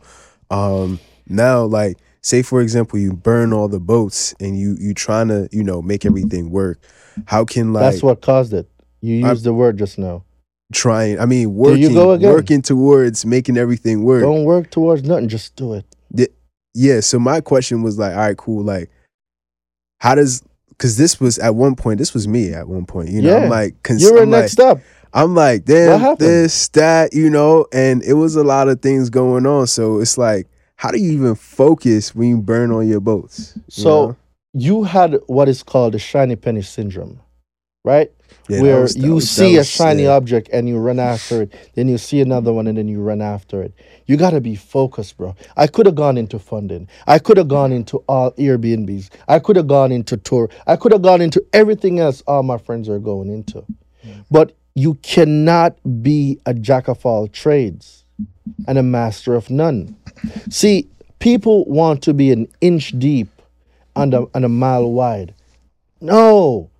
um, 0.49 0.99
now 1.27 1.63
like, 1.65 1.97
say 2.21 2.41
for 2.43 2.61
example, 2.61 2.97
you 2.99 3.13
burn 3.13 3.51
all 3.51 3.67
the 3.67 3.79
boats 3.79 4.33
and 4.39 4.57
you 4.57 4.75
you 4.79 4.93
trying 4.93 5.27
to 5.27 5.49
you 5.51 5.63
know 5.63 5.81
make 5.81 6.05
everything 6.05 6.49
work. 6.49 6.79
How 7.25 7.43
can 7.43 7.73
like 7.73 7.81
That's 7.91 8.03
what 8.03 8.21
caused 8.21 8.53
it. 8.53 8.69
You 9.01 9.25
I- 9.25 9.31
used 9.31 9.43
the 9.43 9.53
word 9.53 9.77
just 9.77 9.97
now. 9.97 10.23
trying? 10.71 11.19
I 11.19 11.25
mean, 11.25 11.53
working 11.53 11.93
go 11.93 12.11
again. 12.11 12.31
working 12.31 12.61
towards 12.61 13.25
making 13.25 13.57
everything 13.57 14.03
work. 14.03 14.21
Don't 14.21 14.45
work 14.45 14.69
towards 14.71 15.03
nothing. 15.03 15.27
Just 15.27 15.55
do 15.57 15.73
it. 15.73 15.85
Yeah. 16.73 17.01
So 17.01 17.19
my 17.19 17.41
question 17.41 17.81
was 17.81 17.97
like, 17.99 18.13
all 18.13 18.19
right, 18.19 18.37
cool. 18.37 18.63
Like, 18.63 18.89
how 19.99 20.15
does 20.15 20.41
because 20.81 20.97
this 20.97 21.19
was 21.19 21.37
at 21.37 21.53
one 21.53 21.75
point, 21.75 21.99
this 21.99 22.11
was 22.11 22.27
me 22.27 22.51
at 22.55 22.67
one 22.67 22.87
point. 22.87 23.09
You 23.09 23.21
know, 23.21 23.37
Yeah. 23.37 23.43
I'm 23.43 23.49
like, 23.51 23.83
cons- 23.83 24.01
You 24.01 24.13
were 24.15 24.23
I'm 24.23 24.31
like, 24.31 24.41
next 24.41 24.59
up. 24.59 24.79
I'm 25.13 25.35
like, 25.35 25.63
damn, 25.65 26.15
this, 26.15 26.69
that, 26.69 27.13
you 27.13 27.29
know, 27.29 27.67
and 27.71 28.01
it 28.01 28.13
was 28.13 28.35
a 28.35 28.43
lot 28.43 28.67
of 28.67 28.81
things 28.81 29.11
going 29.11 29.45
on. 29.45 29.67
So 29.67 29.99
it's 29.99 30.17
like, 30.17 30.47
how 30.77 30.89
do 30.89 30.97
you 30.97 31.11
even 31.11 31.35
focus 31.35 32.15
when 32.15 32.29
you 32.29 32.37
burn 32.41 32.71
on 32.71 32.87
your 32.87 32.99
boats? 32.99 33.53
you 33.57 33.61
So 33.69 34.07
know? 34.07 34.15
you 34.53 34.83
had 34.83 35.17
what 35.27 35.47
is 35.47 35.61
called 35.61 35.93
the 35.93 35.99
shiny 35.99 36.35
penny 36.35 36.63
syndrome, 36.63 37.19
right? 37.83 38.11
Yeah, 38.49 38.61
Where 38.61 38.81
was- 38.81 38.97
you 38.97 39.15
was- 39.15 39.29
see 39.29 39.57
a 39.57 39.63
shiny 39.63 40.03
yeah. 40.03 40.15
object 40.15 40.49
and 40.51 40.67
you 40.67 40.77
run 40.77 40.99
after 40.99 41.43
it, 41.43 41.53
then 41.75 41.87
you 41.87 41.97
see 41.97 42.21
another 42.21 42.51
one 42.53 42.67
and 42.67 42.77
then 42.77 42.87
you 42.87 43.01
run 43.01 43.21
after 43.21 43.61
it. 43.61 43.73
You 44.07 44.17
got 44.17 44.31
to 44.31 44.41
be 44.41 44.55
focused, 44.55 45.17
bro. 45.17 45.35
I 45.55 45.67
could 45.67 45.85
have 45.85 45.95
gone 45.95 46.17
into 46.17 46.37
funding. 46.39 46.87
I 47.07 47.19
could 47.19 47.37
have 47.37 47.47
gone 47.47 47.71
into 47.71 47.97
all 48.07 48.31
Airbnbs. 48.31 49.09
I 49.27 49.39
could 49.39 49.55
have 49.55 49.67
gone 49.67 49.91
into 49.91 50.17
tour. 50.17 50.49
I 50.67 50.75
could 50.75 50.91
have 50.91 51.01
gone 51.01 51.21
into 51.21 51.43
everything 51.53 51.99
else 51.99 52.21
all 52.27 52.43
my 52.43 52.57
friends 52.57 52.89
are 52.89 52.99
going 52.99 53.29
into. 53.29 53.63
But 54.29 54.53
you 54.75 54.95
cannot 54.95 55.77
be 56.01 56.39
a 56.45 56.53
jack 56.53 56.87
of 56.87 57.05
all 57.05 57.27
trades 57.27 58.05
and 58.67 58.77
a 58.77 58.83
master 58.83 59.35
of 59.35 59.49
none. 59.49 59.95
See, 60.49 60.87
people 61.19 61.65
want 61.65 62.01
to 62.03 62.13
be 62.13 62.31
an 62.31 62.47
inch 62.59 62.97
deep 62.97 63.29
and 63.95 64.13
a, 64.13 64.25
and 64.33 64.43
a 64.45 64.49
mile 64.49 64.91
wide. 64.91 65.33
No, 66.01 66.70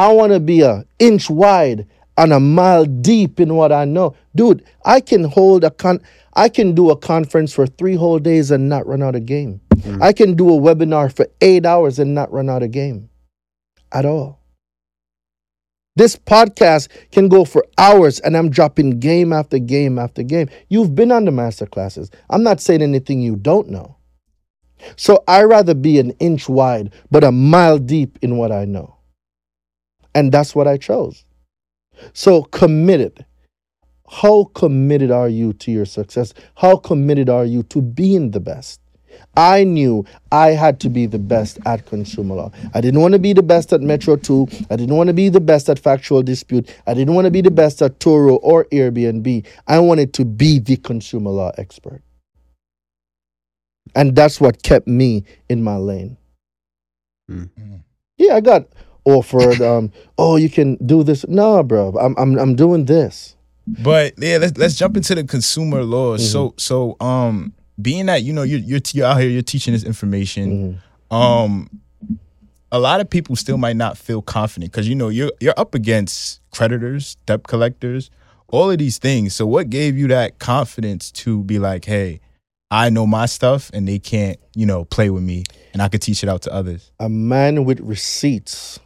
I 0.00 0.10
want 0.12 0.32
to 0.32 0.40
be 0.40 0.62
a 0.62 0.86
inch 0.98 1.28
wide 1.28 1.86
and 2.16 2.32
a 2.32 2.40
mile 2.40 2.86
deep 2.86 3.38
in 3.38 3.54
what 3.54 3.70
I 3.70 3.84
know, 3.84 4.16
dude. 4.34 4.64
I 4.82 4.98
can 5.02 5.24
hold 5.24 5.62
a 5.62 5.70
con. 5.70 6.00
I 6.32 6.48
can 6.48 6.74
do 6.74 6.88
a 6.88 6.96
conference 6.96 7.52
for 7.52 7.66
three 7.66 7.96
whole 7.96 8.18
days 8.18 8.50
and 8.50 8.66
not 8.66 8.86
run 8.86 9.02
out 9.02 9.14
of 9.14 9.26
game. 9.26 9.60
Mm. 9.74 10.00
I 10.00 10.14
can 10.14 10.36
do 10.36 10.48
a 10.48 10.58
webinar 10.58 11.14
for 11.14 11.26
eight 11.42 11.66
hours 11.66 11.98
and 11.98 12.14
not 12.14 12.32
run 12.32 12.48
out 12.48 12.62
of 12.62 12.70
game, 12.70 13.10
at 13.92 14.06
all. 14.06 14.40
This 15.96 16.16
podcast 16.16 16.88
can 17.12 17.28
go 17.28 17.44
for 17.44 17.62
hours 17.76 18.20
and 18.20 18.38
I'm 18.38 18.48
dropping 18.48 19.00
game 19.00 19.34
after 19.34 19.58
game 19.58 19.98
after 19.98 20.22
game. 20.22 20.48
You've 20.70 20.94
been 20.94 21.12
on 21.12 21.26
the 21.26 21.30
master 21.30 21.66
classes. 21.66 22.10
I'm 22.30 22.42
not 22.42 22.62
saying 22.62 22.80
anything 22.80 23.20
you 23.20 23.36
don't 23.36 23.68
know. 23.68 23.98
So 24.96 25.22
I 25.28 25.42
rather 25.42 25.74
be 25.74 25.98
an 25.98 26.12
inch 26.12 26.48
wide, 26.48 26.94
but 27.10 27.22
a 27.22 27.32
mile 27.32 27.78
deep 27.78 28.18
in 28.22 28.38
what 28.38 28.50
I 28.50 28.64
know. 28.64 28.96
And 30.14 30.32
that's 30.32 30.54
what 30.54 30.66
I 30.66 30.76
chose. 30.76 31.24
So 32.12 32.42
committed. 32.42 33.24
How 34.08 34.44
committed 34.54 35.10
are 35.10 35.28
you 35.28 35.52
to 35.54 35.70
your 35.70 35.84
success? 35.84 36.34
How 36.56 36.76
committed 36.76 37.28
are 37.28 37.44
you 37.44 37.62
to 37.64 37.80
being 37.80 38.32
the 38.32 38.40
best? 38.40 38.80
I 39.36 39.64
knew 39.64 40.04
I 40.32 40.48
had 40.48 40.80
to 40.80 40.88
be 40.88 41.06
the 41.06 41.18
best 41.18 41.58
at 41.64 41.86
consumer 41.86 42.34
law. 42.34 42.52
I 42.74 42.80
didn't 42.80 43.00
want 43.00 43.12
to 43.12 43.18
be 43.18 43.32
the 43.32 43.42
best 43.42 43.72
at 43.72 43.80
Metro 43.80 44.16
2. 44.16 44.48
I 44.70 44.76
didn't 44.76 44.96
want 44.96 45.08
to 45.08 45.14
be 45.14 45.28
the 45.28 45.40
best 45.40 45.68
at 45.68 45.78
factual 45.78 46.22
dispute. 46.22 46.74
I 46.86 46.94
didn't 46.94 47.14
want 47.14 47.26
to 47.26 47.30
be 47.30 47.40
the 47.40 47.50
best 47.50 47.82
at 47.82 48.00
Turo 48.00 48.38
or 48.42 48.64
Airbnb. 48.66 49.46
I 49.66 49.78
wanted 49.78 50.12
to 50.14 50.24
be 50.24 50.58
the 50.58 50.76
consumer 50.76 51.30
law 51.30 51.52
expert. 51.58 52.02
And 53.94 54.14
that's 54.14 54.40
what 54.40 54.62
kept 54.62 54.86
me 54.86 55.24
in 55.48 55.62
my 55.62 55.76
lane. 55.76 56.16
Mm. 57.30 57.82
Yeah, 58.16 58.34
I 58.34 58.40
got 58.40 58.66
offered, 59.04 59.60
um, 59.60 59.92
oh, 60.18 60.36
you 60.36 60.48
can 60.50 60.76
do 60.84 61.02
this. 61.02 61.26
Nah, 61.28 61.62
bro, 61.62 61.94
I'm, 62.00 62.14
I'm, 62.18 62.38
I'm 62.38 62.54
doing 62.54 62.84
this. 62.84 63.36
But 63.66 64.14
yeah, 64.18 64.38
let's 64.38 64.58
let's 64.58 64.74
jump 64.74 64.96
into 64.96 65.14
the 65.14 65.24
consumer 65.24 65.84
laws. 65.84 66.22
Mm-hmm. 66.22 66.32
So 66.32 66.54
so 66.56 66.96
um 67.00 67.52
being 67.80 68.06
that 68.06 68.22
you 68.22 68.32
know 68.32 68.42
you're 68.42 68.58
you're, 68.58 68.80
you're 68.92 69.06
out 69.06 69.20
here 69.20 69.28
you're 69.28 69.42
teaching 69.42 69.72
this 69.72 69.84
information, 69.84 70.80
Mm-hmm. 71.10 71.14
um 71.14 71.70
a 72.72 72.78
lot 72.78 73.00
of 73.00 73.10
people 73.10 73.34
still 73.36 73.58
might 73.58 73.76
not 73.76 73.98
feel 73.98 74.22
confident 74.22 74.72
because 74.72 74.88
you 74.88 74.94
know 74.94 75.08
you're 75.08 75.32
you're 75.40 75.54
up 75.56 75.74
against 75.74 76.40
creditors, 76.50 77.16
debt 77.26 77.44
collectors, 77.44 78.10
all 78.48 78.70
of 78.70 78.78
these 78.78 78.98
things. 78.98 79.34
So 79.34 79.46
what 79.46 79.70
gave 79.70 79.96
you 79.96 80.08
that 80.08 80.38
confidence 80.38 81.10
to 81.12 81.42
be 81.44 81.58
like, 81.58 81.84
hey, 81.84 82.20
I 82.70 82.90
know 82.90 83.06
my 83.06 83.26
stuff 83.26 83.70
and 83.72 83.86
they 83.86 83.98
can't 83.98 84.38
you 84.56 84.66
know 84.66 84.84
play 84.84 85.10
with 85.10 85.22
me 85.22 85.44
and 85.72 85.82
I 85.82 85.88
could 85.88 86.02
teach 86.02 86.22
it 86.24 86.28
out 86.28 86.42
to 86.42 86.52
others. 86.52 86.90
A 86.98 87.08
man 87.08 87.64
with 87.64 87.78
receipts 87.80 88.80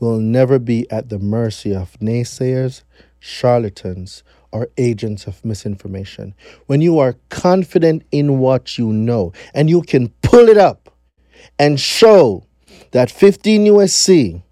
will 0.00 0.18
never 0.18 0.58
be 0.58 0.90
at 0.90 1.08
the 1.08 1.18
mercy 1.18 1.74
of 1.74 1.98
naysayers, 2.00 2.82
charlatans, 3.20 4.22
or 4.52 4.68
agents 4.78 5.26
of 5.26 5.44
misinformation. 5.44 6.34
When 6.66 6.80
you 6.80 6.98
are 6.98 7.16
confident 7.28 8.04
in 8.10 8.38
what 8.38 8.78
you 8.78 8.92
know 8.92 9.32
and 9.54 9.68
you 9.68 9.82
can 9.82 10.08
pull 10.22 10.48
it 10.48 10.56
up 10.56 10.90
and 11.58 11.78
show 11.78 12.44
that 12.92 13.10
15 13.10 13.66
USC 13.66 14.42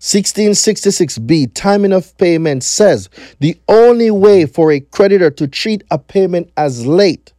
1666b, 0.00 1.52
timing 1.54 1.92
of 1.92 2.16
payment 2.18 2.64
says 2.64 3.08
the 3.40 3.56
only 3.68 4.10
way 4.10 4.46
for 4.46 4.72
a 4.72 4.80
creditor 4.80 5.30
to 5.30 5.46
treat 5.46 5.84
a 5.90 5.98
payment 5.98 6.50
as 6.56 6.86
late, 6.86 7.32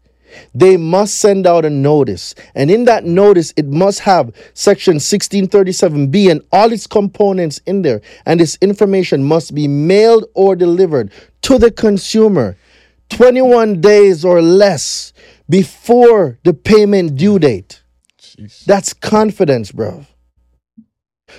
they 0.53 0.77
must 0.77 1.19
send 1.19 1.47
out 1.47 1.65
a 1.65 1.69
notice. 1.69 2.35
And 2.55 2.69
in 2.69 2.85
that 2.85 3.05
notice, 3.05 3.53
it 3.57 3.67
must 3.67 4.01
have 4.01 4.33
section 4.53 4.97
1637b 4.97 6.31
and 6.31 6.41
all 6.51 6.71
its 6.71 6.87
components 6.87 7.59
in 7.65 7.81
there. 7.81 8.01
And 8.25 8.39
this 8.39 8.57
information 8.61 9.23
must 9.23 9.53
be 9.53 9.67
mailed 9.67 10.25
or 10.33 10.55
delivered 10.55 11.11
to 11.43 11.57
the 11.57 11.71
consumer 11.71 12.57
21 13.09 13.81
days 13.81 14.25
or 14.25 14.41
less 14.41 15.13
before 15.49 16.39
the 16.43 16.53
payment 16.53 17.15
due 17.15 17.39
date. 17.39 17.81
Jeez. 18.19 18.65
That's 18.65 18.93
confidence, 18.93 19.71
bro. 19.71 20.05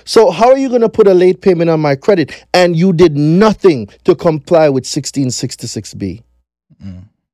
So 0.05 0.31
how 0.31 0.49
are 0.49 0.57
you 0.57 0.69
going 0.69 0.81
to 0.81 0.89
put 0.89 1.07
a 1.07 1.13
late 1.13 1.41
payment 1.41 1.69
on 1.69 1.79
my 1.79 1.95
credit 1.95 2.45
and 2.53 2.75
you 2.75 2.93
did 2.93 3.17
nothing 3.17 3.87
to 4.03 4.15
comply 4.15 4.69
with 4.69 4.83
1666B? 4.83 6.23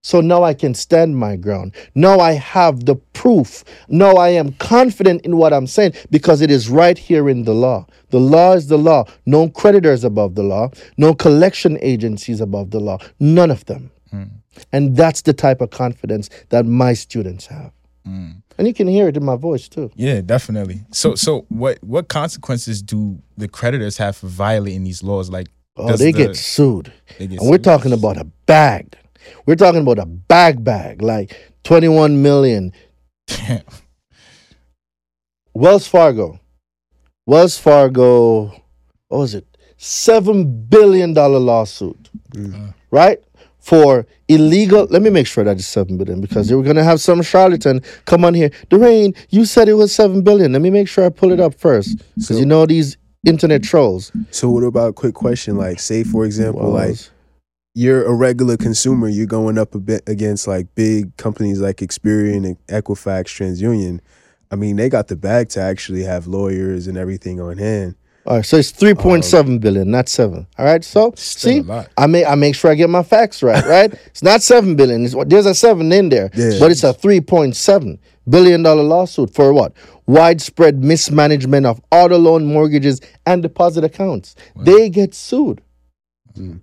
So 0.06 0.22
now 0.22 0.44
I 0.44 0.54
can 0.54 0.76
stand 0.76 1.18
my 1.18 1.36
ground. 1.36 1.74
Now 1.96 2.20
I 2.20 2.34
have 2.34 2.86
the 2.86 2.94
proof. 3.14 3.64
Now 3.90 4.18
I 4.18 4.30
am 4.30 4.52
confident 4.60 5.22
in 5.26 5.36
what 5.38 5.52
I'm 5.52 5.66
saying 5.66 5.94
because 6.12 6.42
it 6.42 6.52
is 6.52 6.70
right 6.70 6.96
here 6.96 7.28
in 7.28 7.44
the 7.46 7.56
law. 7.56 7.88
The 8.12 8.20
law 8.20 8.54
is 8.54 8.68
the 8.68 8.78
law. 8.78 9.06
No 9.26 9.50
creditors 9.50 10.04
above 10.04 10.36
the 10.36 10.44
law. 10.44 10.70
No 10.98 11.16
collection 11.16 11.80
agencies 11.82 12.40
above 12.40 12.70
the 12.70 12.80
law. 12.80 13.00
None 13.20 13.50
of 13.50 13.66
them. 13.66 13.90
Hmm. 14.12 14.26
And 14.72 14.96
that's 14.96 15.24
the 15.24 15.34
type 15.34 15.60
of 15.60 15.72
confidence 15.72 16.30
that 16.50 16.68
my 16.68 16.94
students 16.94 17.48
have. 17.48 17.72
Hmm. 18.06 18.34
And 18.60 18.68
you 18.68 18.76
can 18.76 18.88
hear 18.88 19.08
it 19.08 19.18
in 19.18 19.26
my 19.26 19.38
voice 19.38 19.68
too. 19.68 19.90
Yeah, 19.96 20.22
definitely. 20.22 20.82
So 20.92 21.16
so 21.16 21.48
what 21.50 21.80
what 21.84 22.10
consequences 22.10 22.84
do 22.84 23.18
the 23.38 23.48
creditors 23.48 23.98
have 23.98 24.16
for 24.18 24.28
violating 24.28 24.84
these 24.84 25.02
laws? 25.02 25.32
Like 25.32 25.48
Oh, 25.78 25.98
they 25.98 26.12
the- 26.12 26.28
get 26.28 26.36
sued. 26.36 26.94
they 27.18 27.26
get 27.26 27.40
and 27.42 27.50
we're 27.50 27.58
talking 27.58 27.92
about 27.92 28.18
a 28.18 28.26
bag. 28.46 28.96
We're 29.46 29.56
talking 29.56 29.82
about 29.82 30.00
a 30.00 30.06
bag 30.06 30.64
bag, 30.64 31.02
like 31.02 31.54
21 31.64 32.22
million. 32.22 32.72
Damn. 33.28 33.62
Wells 35.54 35.88
Fargo. 35.88 36.40
Wells 37.26 37.58
Fargo, 37.58 38.48
what 39.08 39.18
was 39.18 39.34
it? 39.34 39.48
$7 39.80 40.70
billion 40.70 41.14
lawsuit, 41.14 42.10
mm. 42.32 42.74
right? 42.92 43.20
For 43.60 44.06
illegal, 44.28 44.86
let 44.92 45.02
me 45.02 45.10
make 45.10 45.26
sure 45.26 45.44
that 45.44 45.58
it's 45.58 45.66
7 45.66 45.98
billion 45.98 46.22
because 46.22 46.48
they 46.48 46.56
were 46.56 46.62
going 46.62 46.76
to 46.76 46.84
have 46.84 47.02
some 47.02 47.24
charlatan 47.24 47.82
come 48.06 48.24
on 48.24 48.36
here. 48.36 48.50
Dwayne, 48.70 49.18
you 49.30 49.46
said 49.46 49.68
it 49.68 49.74
was 49.74 49.94
7 49.96 50.22
billion. 50.22 50.52
Let 50.54 50.62
me 50.62 50.70
make 50.70 50.88
sure 50.88 51.06
I 51.06 51.10
pull 51.10 51.32
it 51.32 51.40
up 51.40 51.56
first 51.56 51.98
because 52.14 52.28
So- 52.28 52.38
you 52.38 52.46
know 52.46 52.66
these 52.66 52.98
internet 53.26 53.64
trolls. 53.64 54.12
So 54.30 54.50
what 54.50 54.64
about 54.64 54.90
a 54.90 54.94
quick 54.94 55.16
question? 55.16 55.58
Like, 55.58 55.80
say 55.80 56.04
for 56.04 56.26
example, 56.26 56.70
like 56.70 56.88
Wells. 56.90 57.12
You're 57.76 58.06
a 58.06 58.14
regular 58.14 58.56
consumer, 58.58 59.08
you're 59.10 59.28
going 59.28 59.58
up 59.58 59.76
a 59.76 59.80
bit 59.80 60.02
against 60.08 60.48
like 60.48 60.74
big 60.76 61.16
companies 61.18 61.60
like 61.60 61.78
Experian, 61.78 62.58
Equifax, 62.68 63.26
TransUnion. 63.26 64.00
I 64.50 64.56
mean, 64.56 64.78
they 64.78 64.88
got 64.90 65.10
the 65.10 65.16
bag 65.18 65.50
to 65.50 65.62
actually 65.62 66.04
have 66.04 66.26
lawyers 66.26 66.88
and 66.88 66.98
everything 66.98 67.42
on 67.42 67.58
hand. 67.58 67.96
All 68.26 68.38
right, 68.38 68.46
so 68.46 68.58
it's 68.58 68.72
three 68.72 68.92
um, 68.92 68.98
point 68.98 69.26
seven 69.26 69.60
billion, 69.60 69.92
not 69.92 70.10
seven. 70.10 70.48
All 70.58 70.66
right, 70.66 70.84
so 70.84 71.14
see. 71.16 71.64
I 71.98 72.08
make 72.08 72.26
I 72.26 72.34
make 72.34 72.56
sure 72.56 72.72
I 72.72 72.76
get 72.76 72.90
my 72.90 73.04
facts 73.04 73.44
right. 73.44 73.64
Right, 73.68 73.94
it's 74.08 74.24
not 74.24 74.42
seven 74.42 74.76
billion. 74.76 75.06
It's, 75.06 75.14
there's 75.28 75.46
a 75.46 75.54
seven 75.54 75.92
in 75.92 76.10
there, 76.10 76.32
Yeah. 76.34 76.58
but 76.60 76.72
it's 76.72 76.84
a 76.84 76.94
three 76.94 77.22
point 77.22 77.56
seven 77.56 78.00
billion 78.28 78.64
dollar 78.64 78.82
lawsuit 78.82 79.32
for 79.36 79.54
what? 79.54 79.74
Widespread 80.08 80.84
mismanagement 80.84 81.66
of 81.68 81.80
auto 81.92 82.18
loan 82.18 82.46
mortgages 82.46 83.00
and 83.28 83.44
deposit 83.44 83.84
accounts. 83.84 84.36
They 84.56 84.90
get 84.90 85.14
sued. 85.14 85.62
Hmm. 86.36 86.58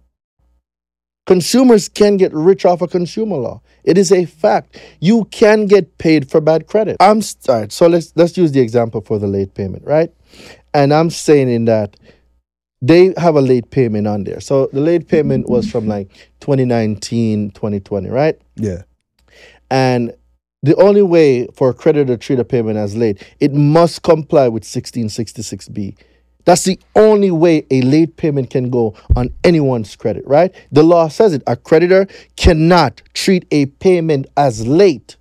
Consumers 1.32 1.88
can 1.88 2.18
get 2.18 2.30
rich 2.34 2.66
off 2.66 2.82
a 2.82 2.86
consumer 2.86 3.36
law. 3.36 3.62
It 3.84 3.96
is 3.96 4.12
a 4.12 4.26
fact. 4.26 4.78
You 5.00 5.24
can 5.30 5.66
get 5.66 5.96
paid 5.96 6.30
for 6.30 6.42
bad 6.42 6.66
credit. 6.66 6.98
I'm 7.00 7.18
s- 7.18 7.36
all 7.48 7.60
right. 7.60 7.72
So 7.72 7.86
let's 7.86 8.12
let's 8.16 8.36
use 8.36 8.52
the 8.52 8.60
example 8.60 9.00
for 9.00 9.18
the 9.18 9.26
late 9.26 9.54
payment, 9.54 9.82
right? 9.86 10.12
And 10.74 10.92
I'm 10.92 11.08
saying 11.08 11.48
in 11.48 11.64
that 11.64 11.96
they 12.82 13.14
have 13.16 13.34
a 13.36 13.40
late 13.40 13.70
payment 13.70 14.06
on 14.06 14.24
there. 14.24 14.40
So 14.40 14.66
the 14.74 14.80
late 14.80 15.08
payment 15.08 15.48
was 15.48 15.70
from 15.70 15.86
like 15.86 16.08
2019, 16.40 17.52
2020, 17.52 18.10
right? 18.10 18.38
Yeah. 18.56 18.82
And 19.70 20.12
the 20.62 20.76
only 20.76 21.02
way 21.02 21.46
for 21.54 21.70
a 21.70 21.74
creditor 21.74 22.12
to 22.14 22.18
treat 22.18 22.40
a 22.40 22.44
payment 22.44 22.76
as 22.76 22.94
late, 22.94 23.22
it 23.40 23.54
must 23.54 24.02
comply 24.02 24.48
with 24.48 24.64
1666B. 24.64 25.96
That's 26.44 26.64
the 26.64 26.78
only 26.96 27.30
way 27.30 27.66
a 27.70 27.82
late 27.82 28.16
payment 28.16 28.50
can 28.50 28.70
go 28.70 28.94
on 29.14 29.30
anyone's 29.44 29.94
credit, 29.96 30.26
right? 30.26 30.54
The 30.72 30.82
law 30.82 31.08
says 31.08 31.34
it. 31.34 31.42
A 31.46 31.56
creditor 31.56 32.06
cannot 32.36 33.02
treat 33.14 33.46
a 33.50 33.66
payment 33.66 34.26
as 34.36 34.66
late 34.66 35.16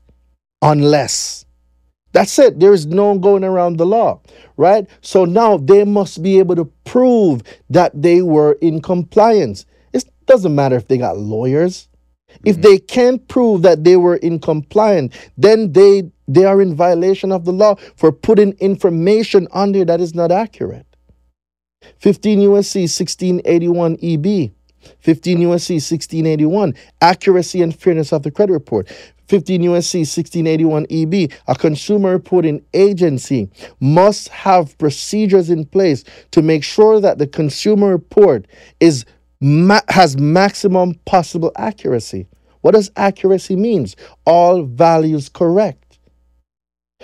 unless. 0.61 1.45
That's 2.13 2.37
it. 2.39 2.59
There 2.59 2.73
is 2.73 2.85
no 2.85 3.17
going 3.17 3.43
around 3.43 3.77
the 3.77 3.85
law, 3.85 4.21
right? 4.57 4.87
So 5.01 5.25
now 5.25 5.57
they 5.57 5.85
must 5.85 6.21
be 6.21 6.39
able 6.39 6.55
to 6.55 6.65
prove 6.83 7.41
that 7.69 7.99
they 7.99 8.21
were 8.21 8.53
in 8.61 8.81
compliance. 8.81 9.65
It 9.93 10.05
doesn't 10.25 10.53
matter 10.53 10.75
if 10.75 10.87
they 10.87 10.97
got 10.97 11.17
lawyers. 11.17 11.87
If 12.45 12.55
mm-hmm. 12.55 12.61
they 12.61 12.79
can't 12.79 13.27
prove 13.27 13.61
that 13.61 13.83
they 13.83 13.97
were 13.97 14.15
in 14.17 14.39
compliance, 14.39 15.15
then 15.37 15.73
they 15.73 16.11
they 16.27 16.45
are 16.45 16.61
in 16.61 16.75
violation 16.75 17.31
of 17.31 17.43
the 17.43 17.51
law 17.51 17.75
for 17.97 18.11
putting 18.11 18.53
information 18.53 19.49
on 19.51 19.73
there 19.73 19.83
that 19.83 19.99
is 19.99 20.15
not 20.15 20.31
accurate. 20.31 20.85
15 21.99 22.39
USC 22.39 22.81
1681 22.81 23.97
EB. 24.01 24.51
15 25.01 25.37
USC 25.39 25.75
1681 25.75 26.73
accuracy 27.01 27.61
and 27.61 27.75
fairness 27.75 28.11
of 28.11 28.23
the 28.23 28.31
credit 28.31 28.53
report. 28.53 28.89
15 29.27 29.61
USC 29.61 29.99
1681 29.99 30.87
EB 30.89 31.31
a 31.47 31.55
consumer 31.55 32.11
reporting 32.11 32.65
agency 32.73 33.49
must 33.79 34.27
have 34.29 34.77
procedures 34.77 35.49
in 35.49 35.65
place 35.65 36.03
to 36.31 36.41
make 36.41 36.63
sure 36.63 36.99
that 36.99 37.17
the 37.17 37.27
consumer 37.27 37.89
report 37.89 38.45
is 38.79 39.05
ma- 39.39 39.79
has 39.89 40.17
maximum 40.17 40.95
possible 41.05 41.51
accuracy. 41.55 42.27
What 42.61 42.71
does 42.71 42.91
accuracy 42.97 43.55
means? 43.55 43.95
All 44.25 44.63
values 44.63 45.29
correct. 45.29 45.99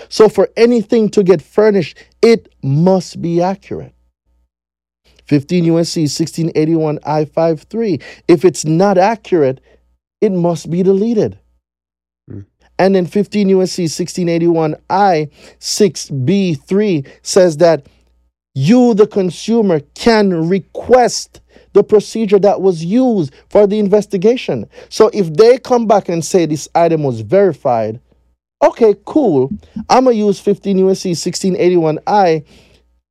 So 0.10 0.28
for 0.30 0.50
anything 0.58 1.10
to 1.12 1.24
get 1.24 1.42
furnished, 1.42 1.98
it 2.22 2.54
must 2.62 3.22
be 3.22 3.42
accurate. 3.42 3.94
15 5.28 5.66
USC 5.66 6.02
1681 6.04 7.00
I53. 7.00 8.02
If 8.28 8.46
it's 8.46 8.66
not 8.66 8.98
accurate, 8.98 9.62
it 10.22 10.32
must 10.32 10.70
be 10.70 10.84
deleted. 10.84 11.38
Hmm. 12.30 12.42
And 12.80 12.96
then 12.96 13.06
15 13.06 13.50
USC 13.50 13.84
1681 13.84 14.76
I 14.90 15.30
6B3 15.60 17.08
says 17.22 17.58
that 17.58 17.88
you, 18.56 18.96
the 18.96 19.06
consumer, 19.06 19.82
can 19.94 20.50
request 20.50 21.42
the 21.74 21.84
procedure 21.84 22.40
that 22.40 22.62
was 22.62 22.84
used 22.84 23.32
for 23.50 23.68
the 23.68 23.78
investigation. 23.78 24.68
So 24.90 25.12
if 25.14 25.32
they 25.34 25.60
come 25.60 25.86
back 25.86 26.10
and 26.10 26.26
say 26.26 26.48
this 26.48 26.68
item 26.74 27.04
was 27.04 27.22
verified, 27.22 28.00
okay, 28.64 28.96
cool. 29.06 29.52
I'm 29.90 30.06
gonna 30.06 30.16
use 30.16 30.40
15 30.40 30.78
USC 30.78 31.10
1681 31.10 32.00
I 32.08 32.44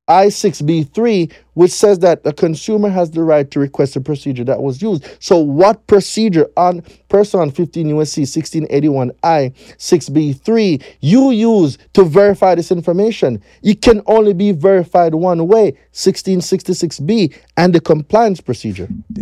I6B3, 0.07 1.31
which 1.53 1.71
says 1.71 1.99
that 1.99 2.23
the 2.23 2.31
consumer 2.31 2.89
has 2.89 3.11
the 3.11 3.23
right 3.23 3.49
to 3.51 3.59
request 3.59 3.95
a 3.95 4.01
procedure 4.01 4.43
that 4.45 4.61
was 4.61 4.81
used. 4.81 5.05
So, 5.19 5.37
what 5.37 5.85
procedure 5.87 6.47
on 6.55 6.81
person 7.09 7.39
on 7.41 7.51
15 7.51 7.87
USC 7.87 8.19
1681 8.19 9.11
I6B3 9.23 10.83
you 11.01 11.31
use 11.31 11.77
to 11.93 12.03
verify 12.03 12.55
this 12.55 12.71
information? 12.71 13.41
It 13.63 13.81
can 13.81 14.01
only 14.05 14.33
be 14.33 14.51
verified 14.53 15.13
one 15.15 15.47
way 15.47 15.77
1666B 15.93 17.35
and 17.57 17.73
the 17.75 17.81
compliance 17.81 18.39
procedure. 18.39 18.87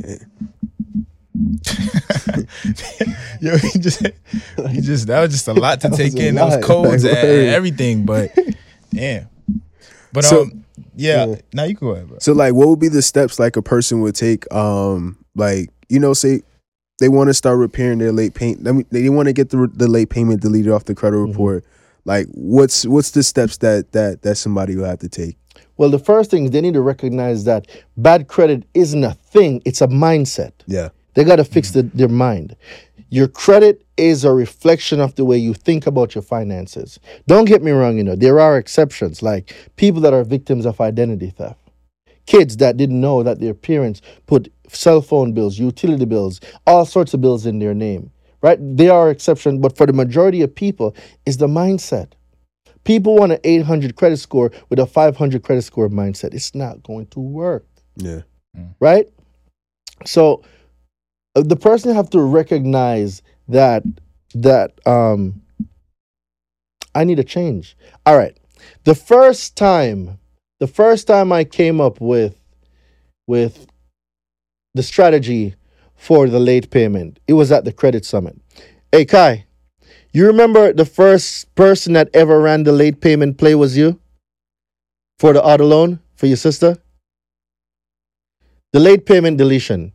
Yo, 3.41 3.58
he 3.58 3.80
just, 3.80 4.02
he 4.69 4.82
just 4.82 5.08
that 5.08 5.21
was 5.21 5.32
just 5.32 5.48
a 5.48 5.54
lot 5.54 5.82
to 5.82 5.89
take 5.89 6.13
was 6.13 6.24
in. 6.24 6.36
Those 6.36 6.54
lot. 6.54 6.63
codes 6.63 7.04
Like, 7.04 7.15
and 7.17 7.48
everything, 7.50 8.06
but 8.06 8.38
damn. 8.93 9.28
But 10.13 10.26
So- 10.26 10.43
um, 10.43 10.64
yeah. 10.95 11.25
yeah. 11.25 11.35
Now 11.53 11.63
you 11.63 11.75
can 11.75 11.88
go 11.88 11.93
ahead, 11.93 12.07
bro. 12.07 12.17
So 12.19 12.33
like 12.33 12.53
what 12.53 12.67
would 12.67 12.79
be 12.79 12.88
the 12.89 13.01
steps 13.01 13.39
like 13.39 13.55
a 13.55 13.61
person 13.61 14.01
would 14.01 14.15
take 14.15 14.51
um 14.53 15.17
like 15.35 15.69
you 15.89 15.99
know 15.99 16.13
say 16.13 16.41
they 16.99 17.09
want 17.09 17.27
to 17.29 17.33
start 17.33 17.57
repairing 17.57 17.99
their 17.99 18.11
late 18.11 18.33
paint 18.33 18.67
I 18.67 18.71
mean, 18.71 18.85
they 18.89 19.09
want 19.09 19.27
to 19.27 19.33
get 19.33 19.49
the 19.49 19.69
the 19.73 19.88
late 19.88 20.09
payment 20.09 20.41
deleted 20.41 20.71
off 20.71 20.85
the 20.85 20.95
credit 20.95 21.17
report 21.17 21.65
like 22.05 22.27
what's 22.33 22.85
what's 22.85 23.11
the 23.11 23.23
steps 23.23 23.57
that 23.57 23.91
that 23.91 24.21
that 24.21 24.35
somebody 24.35 24.75
will 24.75 24.85
have 24.85 24.99
to 24.99 25.09
take 25.09 25.38
Well, 25.77 25.89
the 25.89 25.99
first 25.99 26.31
thing 26.31 26.45
is 26.45 26.51
they 26.51 26.61
need 26.61 26.75
to 26.75 26.81
recognize 26.81 27.43
that 27.45 27.67
bad 27.97 28.27
credit 28.27 28.63
isn't 28.73 29.03
a 29.03 29.13
thing, 29.13 29.61
it's 29.65 29.81
a 29.81 29.88
mindset. 29.88 30.53
yeah 30.67 30.89
They 31.15 31.23
got 31.23 31.38
to 31.38 31.43
fix 31.43 31.71
the, 31.71 31.83
their 31.83 32.07
mind. 32.07 32.55
Your 33.09 33.27
credit 33.27 33.85
is 33.97 34.23
a 34.25 34.31
reflection 34.34 34.99
of 34.99 35.15
the 35.15 35.25
way 35.25 35.38
you 35.38 35.53
think 35.53 35.88
about 35.88 36.15
your 36.15 36.21
finances. 36.21 36.99
Don't 37.27 37.45
get 37.45 37.63
me 37.63 37.71
wrong, 37.71 37.97
you 37.97 38.03
know, 38.03 38.15
there 38.15 38.39
are 38.39 38.58
exceptions, 38.58 39.21
like 39.21 39.55
people 39.75 40.01
that 40.01 40.13
are 40.13 40.23
victims 40.23 40.65
of 40.65 40.81
identity 40.81 41.29
theft 41.29 41.60
kids 42.25 42.58
that 42.58 42.77
didn't 42.77 42.99
know 42.99 43.23
that 43.23 43.39
their 43.39 43.53
parents 43.53 44.01
put 44.25 44.51
cell 44.67 45.01
phone 45.01 45.34
bills, 45.34 45.60
utility 45.60 46.05
bills, 46.05 46.41
all 46.65 46.86
sorts 46.86 47.13
of 47.13 47.21
bills 47.21 47.45
in 47.45 47.60
their 47.60 47.73
name. 47.73 48.12
Right? 48.41 48.60
They 48.62 48.89
are 48.89 49.10
exception, 49.10 49.60
but 49.60 49.75
for 49.75 49.88
the 49.88 49.93
majority 49.93 50.41
of 50.41 50.53
people, 50.53 50.95
is 51.25 51.38
the 51.38 51.47
mindset. 51.47 52.12
People 52.84 53.15
want 53.15 53.31
an 53.31 53.39
800 53.43 53.95
credit 53.95 54.17
score 54.17 54.51
with 54.69 54.77
a 54.77 54.86
500 54.86 55.41
credit 55.41 55.63
score 55.63 55.89
mindset. 55.89 56.36
It's 56.36 56.53
not 56.53 56.84
going 56.84 57.08
to 57.08 57.19
work 57.19 57.65
Yeah. 57.97 58.21
right? 58.79 59.08
So 60.05 60.43
uh, 61.36 61.41
the 61.41 61.55
person 61.55 61.95
have 61.95 62.12
to 62.12 62.21
recognize 62.21 63.23
that 63.47 63.84
that 64.34 64.86
um 64.88 65.41
I 66.93 67.03
need 67.03 67.19
a 67.19 67.23
change. 67.23 67.77
All 68.05 68.17
right. 68.17 68.38
The 68.84 68.95
first 68.95 69.55
time 69.55 70.19
the 70.60 70.67
first 70.67 71.08
time 71.08 71.31
I 71.31 71.43
came 71.43 71.81
up 71.81 71.99
with 71.99 72.39
with 73.27 73.67
the 74.73 74.84
strategy 74.84 75.55
for 75.95 76.27
the 76.27 76.39
late 76.39 76.69
payment, 76.69 77.19
it 77.27 77.34
was 77.34 77.51
at 77.51 77.65
the 77.65 77.73
credit 77.73 78.05
summit. 78.05 78.39
Hey 78.91 79.05
Kai, 79.05 79.45
you 80.12 80.27
remember 80.27 80.73
the 80.73 80.86
first 80.86 81.53
person 81.55 81.93
that 81.93 82.10
ever 82.13 82.39
ran 82.39 82.63
the 82.63 82.71
late 82.71 83.01
payment 83.01 83.38
play 83.38 83.55
was 83.55 83.77
you? 83.77 83.99
For 85.19 85.34
the 85.34 85.43
auto 85.43 85.65
loan 85.65 85.99
for 86.15 86.25
your 86.27 86.38
sister? 86.38 86.77
the 88.75 88.81
late 88.81 89.05
payment 89.05 89.38
deletion. 89.38 89.93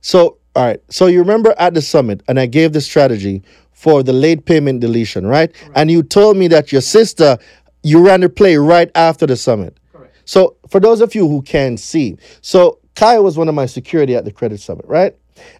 So, 0.00 0.38
all 0.56 0.64
right. 0.64 0.80
So 0.90 1.06
you 1.06 1.20
remember 1.20 1.54
at 1.58 1.74
the 1.74 1.82
summit, 1.82 2.22
and 2.28 2.40
I 2.40 2.46
gave 2.46 2.72
the 2.72 2.80
strategy 2.80 3.42
for 3.72 4.02
the 4.02 4.12
late 4.12 4.46
payment 4.46 4.80
deletion, 4.80 5.26
right? 5.26 5.52
And 5.74 5.90
you 5.90 6.02
told 6.02 6.36
me 6.36 6.48
that 6.48 6.72
your 6.72 6.80
sister, 6.80 7.36
you 7.82 8.04
ran 8.04 8.20
the 8.22 8.28
play 8.30 8.56
right 8.56 8.90
after 8.94 9.26
the 9.26 9.36
summit. 9.36 9.76
Correct. 9.92 10.16
So 10.24 10.56
for 10.70 10.80
those 10.80 11.00
of 11.02 11.14
you 11.14 11.28
who 11.28 11.42
can 11.42 11.76
see, 11.76 12.16
so 12.40 12.78
Kai 12.94 13.18
was 13.18 13.36
one 13.36 13.48
of 13.48 13.54
my 13.54 13.66
security 13.66 14.16
at 14.16 14.24
the 14.24 14.32
credit 14.32 14.60
summit, 14.60 14.86
right? 14.86 15.14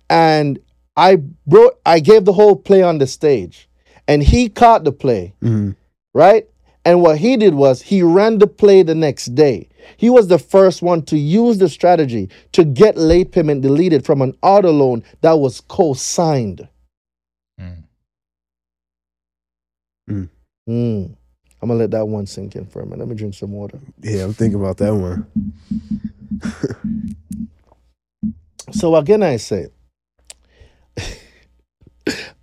And 0.09 0.59
I 0.97 1.17
brought, 1.47 1.75
I 1.85 2.01
gave 2.01 2.25
the 2.25 2.33
whole 2.33 2.57
play 2.57 2.83
on 2.83 2.97
the 2.97 3.07
stage, 3.07 3.69
and 4.09 4.23
he 4.23 4.49
caught 4.49 4.85
the 4.85 4.93
play 4.93 5.35
Mhm. 5.43 5.77
right? 6.15 6.49
And 6.87 7.03
what 7.03 7.19
he 7.19 7.37
did 7.37 7.55
was 7.55 7.83
he 7.83 8.01
ran 8.01 8.39
the 8.39 8.47
play 8.47 8.85
the 8.85 8.95
next 8.95 9.35
day. 9.35 9.69
He 9.97 10.09
was 10.09 10.29
the 10.29 10.39
first 10.39 10.83
one 10.83 11.03
to 11.07 11.19
use 11.19 11.59
the 11.59 11.69
strategy 11.69 12.29
to 12.53 12.65
get 12.65 12.97
late 12.97 13.33
payment 13.33 13.63
deleted 13.63 14.07
from 14.07 14.23
an 14.23 14.37
auto 14.41 14.71
loan 14.71 15.03
that 15.21 15.33
was 15.33 15.61
co-signed. 15.63 16.69
Mm. 17.61 17.83
Mm. 20.09 20.29
Mm. 20.69 21.17
I'm 21.61 21.69
gonna 21.69 21.75
let 21.81 21.91
that 21.91 22.07
one 22.07 22.25
sink 22.25 22.55
in 22.55 22.67
for 22.67 22.83
a 22.83 22.85
minute. 22.87 23.01
Let 23.01 23.09
me 23.09 23.17
drink 23.17 23.35
some 23.35 23.51
water. 23.51 23.81
Yeah, 24.03 24.23
I'm 24.23 24.33
thinking 24.33 24.61
about 24.61 24.77
that 24.77 24.95
one. 24.95 25.27
So 28.71 28.95
again, 28.95 29.25
I 29.25 29.39
say, 29.39 29.69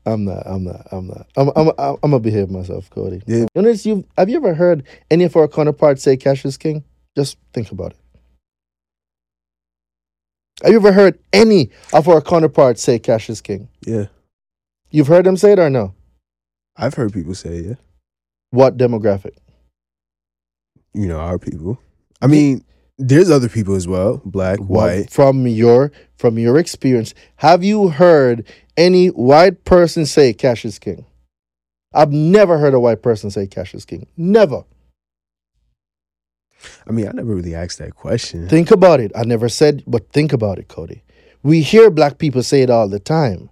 I'm 0.05 0.25
not, 0.25 0.43
I'm 0.45 0.63
not, 0.63 0.87
I'm 0.91 1.07
not. 1.07 1.27
I'm, 1.37 1.49
I'm, 1.55 1.69
I'm, 1.69 1.97
I'm 2.03 2.11
gonna 2.11 2.19
behave 2.19 2.49
myself, 2.49 2.89
Cody. 2.89 3.21
Yeah. 3.25 3.45
Notice 3.55 3.85
you. 3.85 4.05
Have 4.17 4.29
you 4.29 4.37
ever 4.37 4.53
heard 4.53 4.83
any 5.09 5.23
of 5.23 5.35
our 5.35 5.47
counterparts 5.47 6.03
say 6.03 6.17
cash 6.17 6.43
is 6.45 6.57
king? 6.57 6.83
Just 7.15 7.37
think 7.53 7.71
about 7.71 7.91
it. 7.91 7.97
Have 10.61 10.71
you 10.71 10.77
ever 10.77 10.91
heard 10.91 11.19
any 11.31 11.71
of 11.93 12.07
our 12.07 12.21
counterparts 12.21 12.81
say 12.81 12.99
cash 12.99 13.29
is 13.29 13.41
king? 13.41 13.69
Yeah. 13.85 14.07
You've 14.91 15.07
heard 15.07 15.25
them 15.25 15.37
say 15.37 15.53
it 15.53 15.59
or 15.59 15.69
no? 15.69 15.95
I've 16.75 16.93
heard 16.93 17.13
people 17.13 17.35
say, 17.35 17.61
yeah. 17.61 17.75
What 18.51 18.77
demographic? 18.77 19.35
You 20.93 21.07
know, 21.07 21.19
our 21.19 21.39
people. 21.39 21.79
I 22.21 22.27
mean, 22.27 22.63
there's 22.97 23.29
other 23.29 23.49
people 23.49 23.75
as 23.75 23.87
well, 23.87 24.21
black, 24.25 24.59
white. 24.59 25.09
From 25.09 25.47
your 25.47 25.91
from 26.15 26.37
your 26.37 26.57
experience, 26.57 27.13
have 27.37 27.63
you 27.63 27.89
heard 27.89 28.47
any 28.77 29.07
white 29.07 29.65
person 29.65 30.05
say 30.05 30.33
cash 30.33 30.65
is 30.65 30.79
king? 30.79 31.05
I've 31.93 32.11
never 32.11 32.57
heard 32.57 32.73
a 32.73 32.79
white 32.79 33.03
person 33.03 33.29
say 33.29 33.47
cash 33.47 33.73
is 33.73 33.85
king. 33.85 34.07
Never. 34.17 34.63
I 36.87 36.91
mean, 36.91 37.07
I 37.07 37.11
never 37.11 37.35
really 37.35 37.55
asked 37.55 37.79
that 37.79 37.95
question. 37.95 38.47
Think 38.47 38.71
about 38.71 38.99
it. 38.99 39.11
I 39.15 39.23
never 39.23 39.49
said, 39.49 39.83
but 39.85 40.09
think 40.11 40.31
about 40.31 40.59
it, 40.59 40.69
Cody. 40.69 41.03
We 41.43 41.61
hear 41.61 41.89
black 41.89 42.19
people 42.19 42.41
say 42.41 42.61
it 42.61 42.69
all 42.69 42.87
the 42.87 42.99
time. 42.99 43.49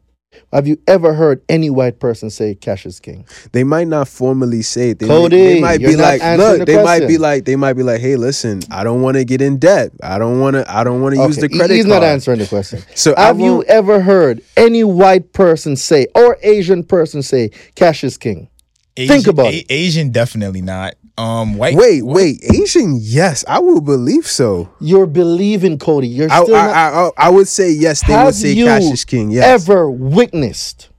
Have 0.54 0.68
you 0.68 0.78
ever 0.88 1.14
heard 1.14 1.42
any 1.48 1.70
white 1.70 2.00
person 2.00 2.30
say 2.30 2.56
cash 2.56 2.86
is 2.86 3.00
king? 3.00 3.26
They 3.54 3.64
might 3.64 3.88
not 3.88 4.08
formally 4.08 4.62
say 4.62 4.92
it. 4.92 5.00
They, 5.00 5.08
Cody, 5.08 5.38
they 5.38 5.62
might 5.62 5.80
you're 5.80 5.92
be 5.92 5.96
like, 5.96 6.22
look, 6.38 6.60
the 6.60 6.66
they 6.66 6.84
might 6.84 7.08
be 7.08 7.18
like, 7.18 7.46
they 7.46 7.56
might 7.56 7.74
be 7.74 7.84
like, 7.84 8.02
hey, 8.02 8.16
listen, 8.18 8.62
I 8.70 8.84
don't 8.84 9.02
want 9.02 9.16
to 9.18 9.24
get 9.26 9.42
in 9.42 9.58
debt. 9.58 9.92
I 10.04 10.18
don't 10.18 10.40
want 10.40 10.56
to, 10.56 10.70
I 10.70 10.84
don't 10.84 11.02
want 11.02 11.16
to 11.16 11.22
use 11.22 11.38
the 11.38 11.48
credit 11.50 11.76
He's 11.76 11.86
card. 11.86 12.02
not 12.02 12.04
answering 12.04 12.40
the 12.40 12.48
question. 12.48 12.82
So 12.96 13.16
Have 13.16 13.40
you 13.40 13.64
ever 13.64 14.02
heard 14.02 14.42
any 14.58 14.84
white 14.84 15.34
person 15.34 15.76
say 15.76 16.08
or 16.14 16.38
Asian 16.44 16.84
person 16.84 17.22
say 17.24 17.50
cash 17.76 18.04
is 18.04 18.18
king? 18.18 18.50
Asian, 18.98 19.16
Think 19.16 19.28
about 19.28 19.48
A- 19.48 19.58
it. 19.60 19.66
Asian 19.70 20.10
definitely 20.12 20.62
not. 20.62 20.96
Um, 21.18 21.56
white. 21.56 21.76
Wait, 21.76 22.04
wait, 22.04 22.44
Asian? 22.44 22.98
Yes, 23.00 23.46
I 23.48 23.60
will 23.60 23.82
believe 23.82 24.26
so. 24.26 24.70
You're 24.80 25.06
believing 25.06 25.78
Cody. 25.78 26.08
You're 26.08 26.32
I, 26.32 26.44
still 26.44 26.56
I, 26.56 26.66
not 26.68 26.76
I, 26.76 26.90
I, 26.90 27.10
I 27.18 27.30
would 27.30 27.48
say 27.48 27.72
yes. 27.72 28.06
They 28.08 28.22
would 28.24 28.34
say 28.36 28.52
you 28.54 28.66
cash 28.66 28.84
is 28.84 29.06
king. 29.06 29.30
Yes. 29.32 29.46
ever 29.68 29.90
witnessed? 29.90 30.90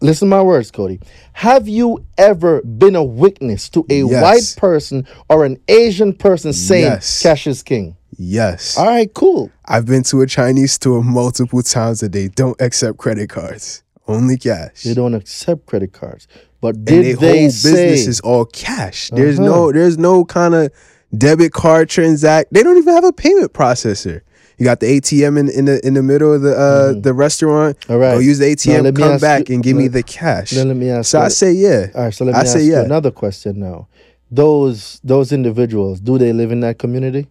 Listen 0.00 0.28
to 0.28 0.30
my 0.36 0.42
words, 0.42 0.70
Cody. 0.70 1.00
Have 1.32 1.66
you 1.68 2.04
ever 2.18 2.60
been 2.62 2.96
a 2.96 3.04
witness 3.04 3.68
to 3.70 3.86
a 3.88 4.02
Yes. 4.02 4.22
white 4.22 4.60
person 4.60 5.06
or 5.30 5.44
an 5.46 5.58
Asian 5.68 6.12
person 6.12 6.52
saying 6.52 6.84
Yes. 6.84 7.22
cash 7.22 7.46
is 7.46 7.62
king? 7.62 7.96
Yes. 8.18 8.76
All 8.76 8.86
right, 8.86 9.12
cool. 9.14 9.50
I've 9.64 9.86
been 9.86 10.02
to 10.04 10.20
a 10.20 10.26
Chinese 10.26 10.72
store 10.74 11.02
multiple 11.02 11.62
times 11.62 12.02
and 12.02 12.12
they 12.12 12.28
don't 12.28 12.60
accept 12.60 12.98
credit 12.98 13.30
cards. 13.30 13.82
Only 14.06 14.36
cash. 14.36 14.82
They 14.82 14.92
don't 14.92 15.14
accept 15.14 15.64
credit 15.66 15.92
cards. 15.92 16.28
But 16.64 16.76
and 16.76 16.86
did 16.86 17.04
their 17.04 17.16
they 17.32 17.40
whole 17.42 17.50
say 17.50 17.72
business 17.72 18.06
is 18.08 18.20
all 18.20 18.44
cash. 18.46 19.10
There's 19.10 19.38
Uh-huh. 19.38 19.48
no 19.48 19.72
there's 19.72 19.98
no 19.98 20.24
kind 20.24 20.54
of 20.54 20.70
debit 21.16 21.52
card 21.52 21.88
transact. 21.90 22.52
They 22.52 22.62
don't 22.62 22.78
even 22.78 22.94
have 22.94 23.04
a 23.04 23.12
payment 23.12 23.52
processor. 23.52 24.22
You 24.56 24.64
got 24.64 24.78
the 24.80 24.86
ATM 24.86 25.36
in, 25.38 25.48
in 25.50 25.64
the 25.66 25.84
in 25.86 25.94
the 25.94 26.02
middle 26.02 26.32
of 26.32 26.40
the 26.42 26.54
uh 26.56 26.94
the 27.00 27.12
restaurant. 27.12 27.78
Mm-hmm. 27.80 27.92
All 27.92 27.98
right. 27.98 28.14
Go 28.14 28.20
use 28.20 28.38
the 28.38 28.46
ATM, 28.46 28.82
let 28.84 28.94
me 28.94 29.02
come 29.02 29.18
back 29.18 29.48
you- 29.48 29.56
and 29.56 29.64
give 29.64 29.76
me 29.76 29.88
the 29.88 30.02
cash. 30.02 30.50
Then 30.52 30.68
let 30.68 30.76
me 30.76 30.88
ask 30.90 31.10
So 31.10 31.18
you- 31.18 31.24
I 31.24 31.28
say 31.28 31.52
yeah. 31.52 31.86
All 31.94 32.04
right, 32.04 32.14
so 32.14 32.24
let 32.24 32.32
me 32.32 32.38
I 32.38 32.42
ask 32.42 32.58
yeah. 32.60 32.82
another 32.82 33.10
question 33.10 33.58
now. 33.60 33.88
Those 34.30 35.00
those 35.04 35.32
individuals, 35.32 36.00
do 36.00 36.18
they 36.18 36.32
live 36.32 36.50
in 36.50 36.60
that 36.60 36.78
community? 36.78 37.26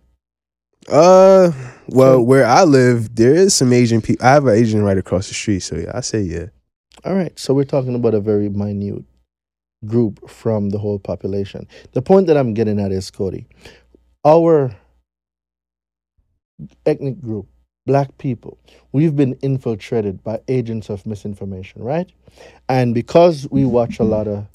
Uh 0.89 1.51
well, 1.87 2.21
where 2.21 2.45
I 2.45 2.63
live, 2.63 3.15
there 3.15 3.33
is 3.33 3.53
some 3.53 3.71
Asian 3.73 4.01
people. 4.01 4.25
I 4.25 4.31
have 4.31 4.45
an 4.47 4.55
Asian 4.55 4.83
right 4.83 4.97
across 4.97 5.27
the 5.27 5.33
street, 5.33 5.61
so 5.61 5.75
yeah, 5.77 5.91
I 5.93 6.01
say 6.01 6.21
yeah. 6.21 6.47
All 7.05 7.15
right, 7.15 7.37
so 7.39 7.53
we're 7.53 7.63
talking 7.65 7.95
about 7.95 8.13
a 8.13 8.19
very 8.21 8.49
minute 8.49 9.03
group 9.85 10.29
from 10.29 10.69
the 10.69 10.77
whole 10.79 10.99
population. 10.99 11.67
The 11.93 12.01
point 12.01 12.27
that 12.27 12.37
I'm 12.37 12.53
getting 12.53 12.79
at 12.79 12.91
is, 12.91 13.11
Cody, 13.11 13.47
our 14.25 14.75
ethnic 16.85 17.21
group, 17.21 17.47
black 17.85 18.17
people, 18.17 18.57
we've 18.91 19.15
been 19.15 19.33
infiltrated 19.41 20.23
by 20.23 20.39
agents 20.47 20.89
of 20.89 21.05
misinformation, 21.05 21.83
right? 21.83 22.11
And 22.69 22.93
because 22.93 23.47
we 23.51 23.65
watch 23.65 23.99
a 23.99 24.03
lot 24.03 24.27
of 24.27 24.47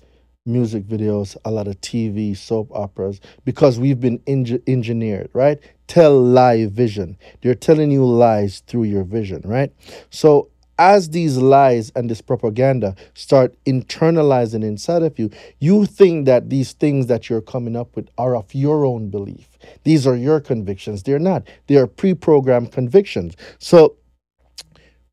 music 0.46 0.84
videos, 0.84 1.36
a 1.44 1.50
lot 1.50 1.68
of 1.68 1.80
TV, 1.80 2.36
soap 2.36 2.70
operas, 2.72 3.20
because 3.44 3.78
we've 3.78 4.00
been 4.00 4.18
engi- 4.20 4.62
engineered, 4.66 5.28
right? 5.34 5.58
Tell 5.86 6.20
lie 6.20 6.66
vision. 6.66 7.18
They're 7.42 7.54
telling 7.54 7.90
you 7.90 8.04
lies 8.04 8.60
through 8.66 8.84
your 8.84 9.04
vision, 9.04 9.42
right? 9.44 9.72
So 10.10 10.50
as 10.78 11.10
these 11.10 11.36
lies 11.36 11.90
and 11.94 12.08
this 12.08 12.20
propaganda 12.20 12.94
start 13.14 13.54
internalizing 13.64 14.62
inside 14.62 15.02
of 15.02 15.18
you, 15.18 15.30
you 15.58 15.86
think 15.86 16.26
that 16.26 16.48
these 16.48 16.72
things 16.72 17.06
that 17.08 17.28
you're 17.28 17.40
coming 17.40 17.76
up 17.76 17.94
with 17.96 18.08
are 18.16 18.36
of 18.36 18.54
your 18.54 18.86
own 18.86 19.10
belief. 19.10 19.48
These 19.84 20.06
are 20.06 20.16
your 20.16 20.40
convictions. 20.40 21.02
They're 21.02 21.18
not. 21.18 21.46
They 21.66 21.76
are 21.76 21.86
pre-programmed 21.86 22.72
convictions. 22.72 23.36
So 23.58 23.96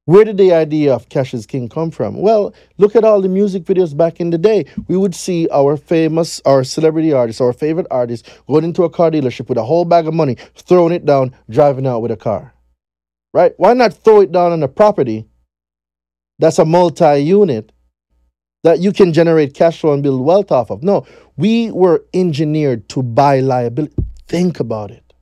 where 0.05 0.23
did 0.23 0.37
the 0.37 0.53
idea 0.53 0.93
of 0.93 1.09
Cash 1.09 1.33
is 1.33 1.47
King 1.47 1.67
come 1.67 1.89
from? 1.89 2.17
Well, 2.21 2.53
look 2.77 2.95
at 2.95 3.03
all 3.03 3.21
the 3.21 3.27
music 3.27 3.63
videos 3.63 3.97
back 3.97 4.19
in 4.19 4.29
the 4.29 4.37
day. 4.37 4.65
We 4.87 4.97
would 4.97 5.15
see 5.15 5.47
our 5.51 5.77
famous, 5.77 6.43
our 6.45 6.63
celebrity 6.63 7.11
artists, 7.11 7.41
our 7.41 7.53
favorite 7.53 7.87
artists 7.89 8.29
going 8.47 8.65
into 8.65 8.83
a 8.83 8.89
car 8.89 9.09
dealership 9.09 9.49
with 9.49 9.57
a 9.57 9.63
whole 9.63 9.83
bag 9.83 10.07
of 10.07 10.13
money, 10.13 10.37
throwing 10.55 10.93
it 10.93 11.05
down, 11.05 11.35
driving 11.49 11.87
out 11.87 12.03
with 12.03 12.11
a 12.11 12.17
car. 12.17 12.53
Right? 13.33 13.53
Why 13.57 13.73
not 13.73 13.93
throw 13.95 14.21
it 14.21 14.31
down 14.31 14.51
on 14.51 14.61
a 14.61 14.67
property 14.67 15.27
that's 16.39 16.59
a 16.59 16.65
multi 16.65 17.19
unit 17.19 17.71
that 18.63 18.79
you 18.79 18.91
can 18.91 19.13
generate 19.13 19.53
cash 19.53 19.81
flow 19.81 19.93
and 19.93 20.03
build 20.03 20.21
wealth 20.21 20.51
off 20.51 20.71
of? 20.71 20.83
No, 20.83 21.05
we 21.37 21.71
were 21.71 22.05
engineered 22.13 22.89
to 22.89 23.03
buy 23.03 23.39
liability. 23.39 23.95
Think 24.27 24.59
about 24.59 24.91
it. 24.91 25.13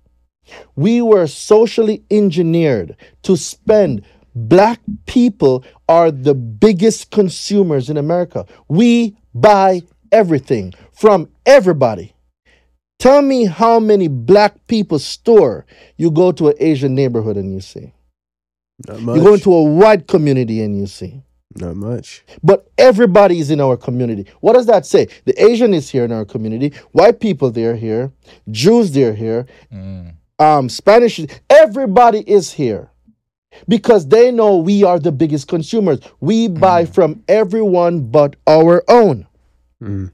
We 0.75 1.01
were 1.01 1.27
socially 1.27 2.03
engineered 2.11 2.95
to 3.23 3.37
spend. 3.37 4.05
Black 4.35 4.79
people 5.05 5.63
are 5.87 6.09
the 6.09 6.33
biggest 6.33 7.11
consumers 7.11 7.89
in 7.89 7.97
America. 7.97 8.45
We 8.67 9.15
buy 9.33 9.81
everything 10.11 10.73
from 10.91 11.29
everybody. 11.45 12.15
Tell 12.97 13.21
me 13.21 13.45
how 13.45 13.79
many 13.79 14.07
black 14.07 14.65
people 14.67 14.97
store 14.97 15.65
you 15.97 16.09
go 16.09 16.31
to 16.31 16.49
an 16.49 16.55
Asian 16.59 16.95
neighborhood 16.95 17.37
and 17.37 17.53
you 17.53 17.59
see. 17.59 17.93
Not 18.87 19.01
much. 19.01 19.17
You 19.17 19.23
go 19.23 19.33
into 19.33 19.53
a 19.53 19.63
white 19.63 20.07
community 20.07 20.61
and 20.61 20.77
you 20.77 20.87
see. 20.87 21.21
Not 21.55 21.75
much. 21.75 22.23
But 22.41 22.71
everybody 22.77 23.39
is 23.39 23.51
in 23.51 23.61
our 23.61 23.77
community. 23.77 24.25
What 24.41 24.53
does 24.53 24.65
that 24.65 24.85
say? 24.85 25.07
The 25.25 25.39
Asian 25.43 25.73
is 25.73 25.89
here 25.89 26.03
in 26.03 26.11
our 26.11 26.25
community. 26.25 26.73
White 26.93 27.19
people, 27.19 27.51
they're 27.51 27.75
here. 27.75 28.11
Jews, 28.49 28.91
they're 28.91 29.13
here. 29.13 29.45
Mm. 29.71 30.15
Um, 30.39 30.67
Spanish, 30.67 31.19
everybody 31.49 32.19
is 32.29 32.51
here 32.51 32.89
because 33.67 34.07
they 34.07 34.31
know 34.31 34.57
we 34.57 34.83
are 34.83 34.97
the 34.97 35.11
biggest 35.11 35.47
consumers. 35.47 35.99
We 36.19 36.47
buy 36.47 36.85
from 36.85 37.23
everyone 37.27 38.07
but 38.09 38.35
our 38.47 38.83
own 38.89 39.27
Mm. 39.81 40.11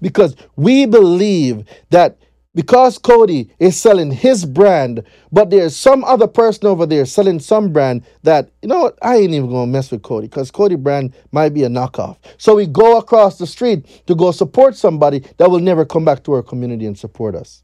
because 0.00 0.34
we 0.56 0.84
believe 0.84 1.64
that 1.90 2.18
because 2.54 2.98
Cody 2.98 3.50
is 3.58 3.80
selling 3.80 4.10
his 4.10 4.44
brand, 4.44 5.04
but 5.30 5.50
there's 5.50 5.76
some 5.76 6.04
other 6.04 6.26
person 6.26 6.66
over 6.66 6.84
there 6.84 7.04
selling 7.06 7.38
some 7.38 7.72
brand 7.72 8.04
that, 8.22 8.50
you 8.62 8.68
know 8.68 8.80
what, 8.80 8.98
I 9.02 9.16
ain't 9.16 9.34
even 9.34 9.50
gonna 9.50 9.66
mess 9.70 9.90
with 9.90 10.02
Cody 10.02 10.26
because 10.26 10.50
Cody 10.50 10.74
brand 10.74 11.14
might 11.32 11.54
be 11.54 11.62
a 11.62 11.68
knockoff. 11.68 12.16
So 12.38 12.56
we 12.56 12.66
go 12.66 12.98
across 12.98 13.38
the 13.38 13.46
street 13.46 14.02
to 14.06 14.14
go 14.14 14.32
support 14.32 14.76
somebody 14.76 15.20
that 15.38 15.50
will 15.50 15.60
never 15.60 15.84
come 15.84 16.04
back 16.04 16.24
to 16.24 16.32
our 16.32 16.42
community 16.42 16.86
and 16.86 16.98
support 16.98 17.34
us. 17.34 17.62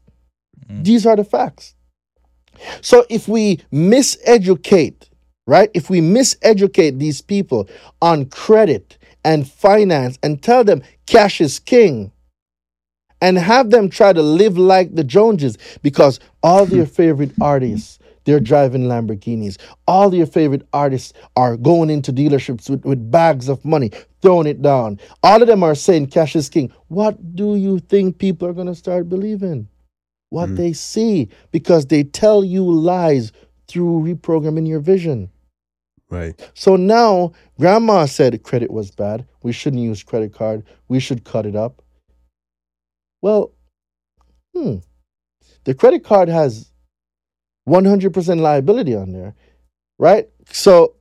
Mm. 0.69 0.83
These 0.83 1.05
are 1.05 1.15
the 1.15 1.25
facts. 1.25 1.75
So 2.81 3.05
if 3.09 3.27
we 3.27 3.57
miseducate, 3.71 5.09
right? 5.45 5.69
If 5.73 5.89
we 5.89 5.99
miseducate 6.01 6.97
these 6.97 7.21
people 7.21 7.69
on 8.01 8.25
credit 8.25 8.97
and 9.23 9.47
finance 9.47 10.17
and 10.23 10.41
tell 10.41 10.63
them 10.63 10.81
cash 11.05 11.41
is 11.41 11.59
king 11.59 12.11
and 13.21 13.37
have 13.37 13.69
them 13.69 13.89
try 13.89 14.13
to 14.13 14.21
live 14.21 14.57
like 14.57 14.93
the 14.95 15.03
Joneses 15.03 15.57
because 15.81 16.19
all 16.43 16.65
their 16.65 16.85
hmm. 16.85 16.91
favorite 16.91 17.31
artists 17.41 17.99
they're 18.27 18.41
driving 18.41 18.83
Lamborghinis. 18.83 19.57
All 19.87 20.13
your 20.13 20.25
favorite 20.25 20.67
artists 20.73 21.13
are 21.37 21.55
going 21.55 21.89
into 21.89 22.11
dealerships 22.11 22.69
with, 22.69 22.83
with 22.83 23.09
bags 23.09 23.47
of 23.47 23.63
money, 23.63 23.89
throwing 24.21 24.47
it 24.47 24.61
down. 24.61 24.99
All 25.23 25.41
of 25.41 25.47
them 25.47 25.63
are 25.63 25.75
saying 25.75 26.07
cash 26.07 26.35
is 26.35 26.49
king. 26.49 26.69
What 26.89 27.37
do 27.37 27.55
you 27.55 27.79
think 27.79 28.17
people 28.17 28.45
are 28.45 28.51
going 28.51 28.67
to 28.67 28.75
start 28.75 29.07
believing? 29.07 29.69
What 30.29 30.49
hmm. 30.49 30.55
they 30.55 30.73
see 30.73 31.29
because 31.51 31.85
they 31.85 32.03
tell 32.03 32.43
you 32.43 32.69
lies 32.69 33.31
through 33.69 34.01
reprogramming 34.01 34.67
your 34.67 34.81
vision. 34.81 35.29
Right. 36.09 36.37
So 36.53 36.75
now 36.75 37.31
grandma 37.57 38.07
said 38.07 38.43
credit 38.43 38.71
was 38.71 38.91
bad. 38.91 39.25
We 39.41 39.53
shouldn't 39.53 39.81
use 39.81 40.03
credit 40.03 40.33
card. 40.33 40.65
We 40.89 40.99
should 40.99 41.23
cut 41.23 41.45
it 41.45 41.55
up. 41.55 41.81
Well, 43.21 43.53
hmm. 44.55 44.77
The 45.65 45.73
credit 45.73 46.03
card 46.03 46.29
has 46.29 46.71
100% 47.67 48.39
liability 48.39 48.95
on 48.95 49.11
there, 49.11 49.35
right? 49.99 50.29
So 50.49 50.95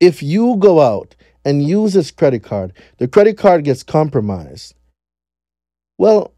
if 0.00 0.22
you 0.22 0.56
go 0.58 0.80
out 0.80 1.16
and 1.44 1.66
use 1.66 1.94
this 1.94 2.10
credit 2.10 2.42
card, 2.42 2.72
the 2.98 3.08
credit 3.08 3.38
card 3.38 3.64
gets 3.64 3.82
compromised. 3.82 4.74
Well, 5.98 6.34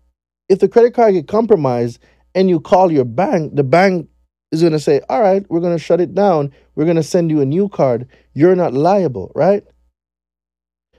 if 0.48 0.60
the 0.60 0.68
credit 0.68 0.94
card 0.94 1.14
get 1.14 1.26
compromised 1.26 1.98
and 2.34 2.48
you 2.48 2.60
call 2.60 2.92
your 2.92 3.04
bank, 3.04 3.56
the 3.56 3.64
bank 3.64 4.08
is 4.52 4.60
going 4.60 4.72
to 4.72 4.78
say, 4.78 5.00
"All 5.08 5.20
right, 5.20 5.44
we're 5.50 5.60
going 5.60 5.76
to 5.76 5.82
shut 5.82 6.00
it 6.00 6.14
down. 6.14 6.52
We're 6.74 6.84
going 6.84 6.96
to 6.96 7.02
send 7.02 7.30
you 7.30 7.40
a 7.40 7.46
new 7.46 7.68
card. 7.68 8.06
You're 8.34 8.54
not 8.54 8.74
liable, 8.74 9.32
right?" 9.34 9.64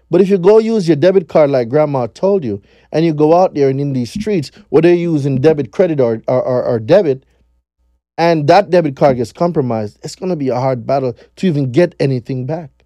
But 0.09 0.21
if 0.21 0.29
you 0.29 0.37
go 0.37 0.57
use 0.59 0.87
your 0.87 0.95
debit 0.95 1.27
card 1.27 1.49
like 1.49 1.69
grandma 1.69 2.07
told 2.07 2.43
you, 2.43 2.61
and 2.91 3.05
you 3.05 3.13
go 3.13 3.35
out 3.35 3.53
there 3.53 3.69
and 3.69 3.81
in 3.81 3.93
these 3.93 4.11
streets 4.11 4.51
where 4.69 4.81
they're 4.81 4.95
using 4.95 5.41
debit, 5.41 5.71
credit, 5.71 5.99
or, 5.99 6.21
or, 6.27 6.41
or, 6.41 6.63
or 6.63 6.79
debit, 6.79 7.25
and 8.17 8.47
that 8.47 8.69
debit 8.69 8.95
card 8.95 9.17
gets 9.17 9.33
compromised, 9.33 9.99
it's 10.03 10.15
going 10.15 10.29
to 10.29 10.35
be 10.35 10.49
a 10.49 10.55
hard 10.59 10.85
battle 10.87 11.15
to 11.37 11.47
even 11.47 11.71
get 11.71 11.95
anything 11.99 12.45
back. 12.45 12.76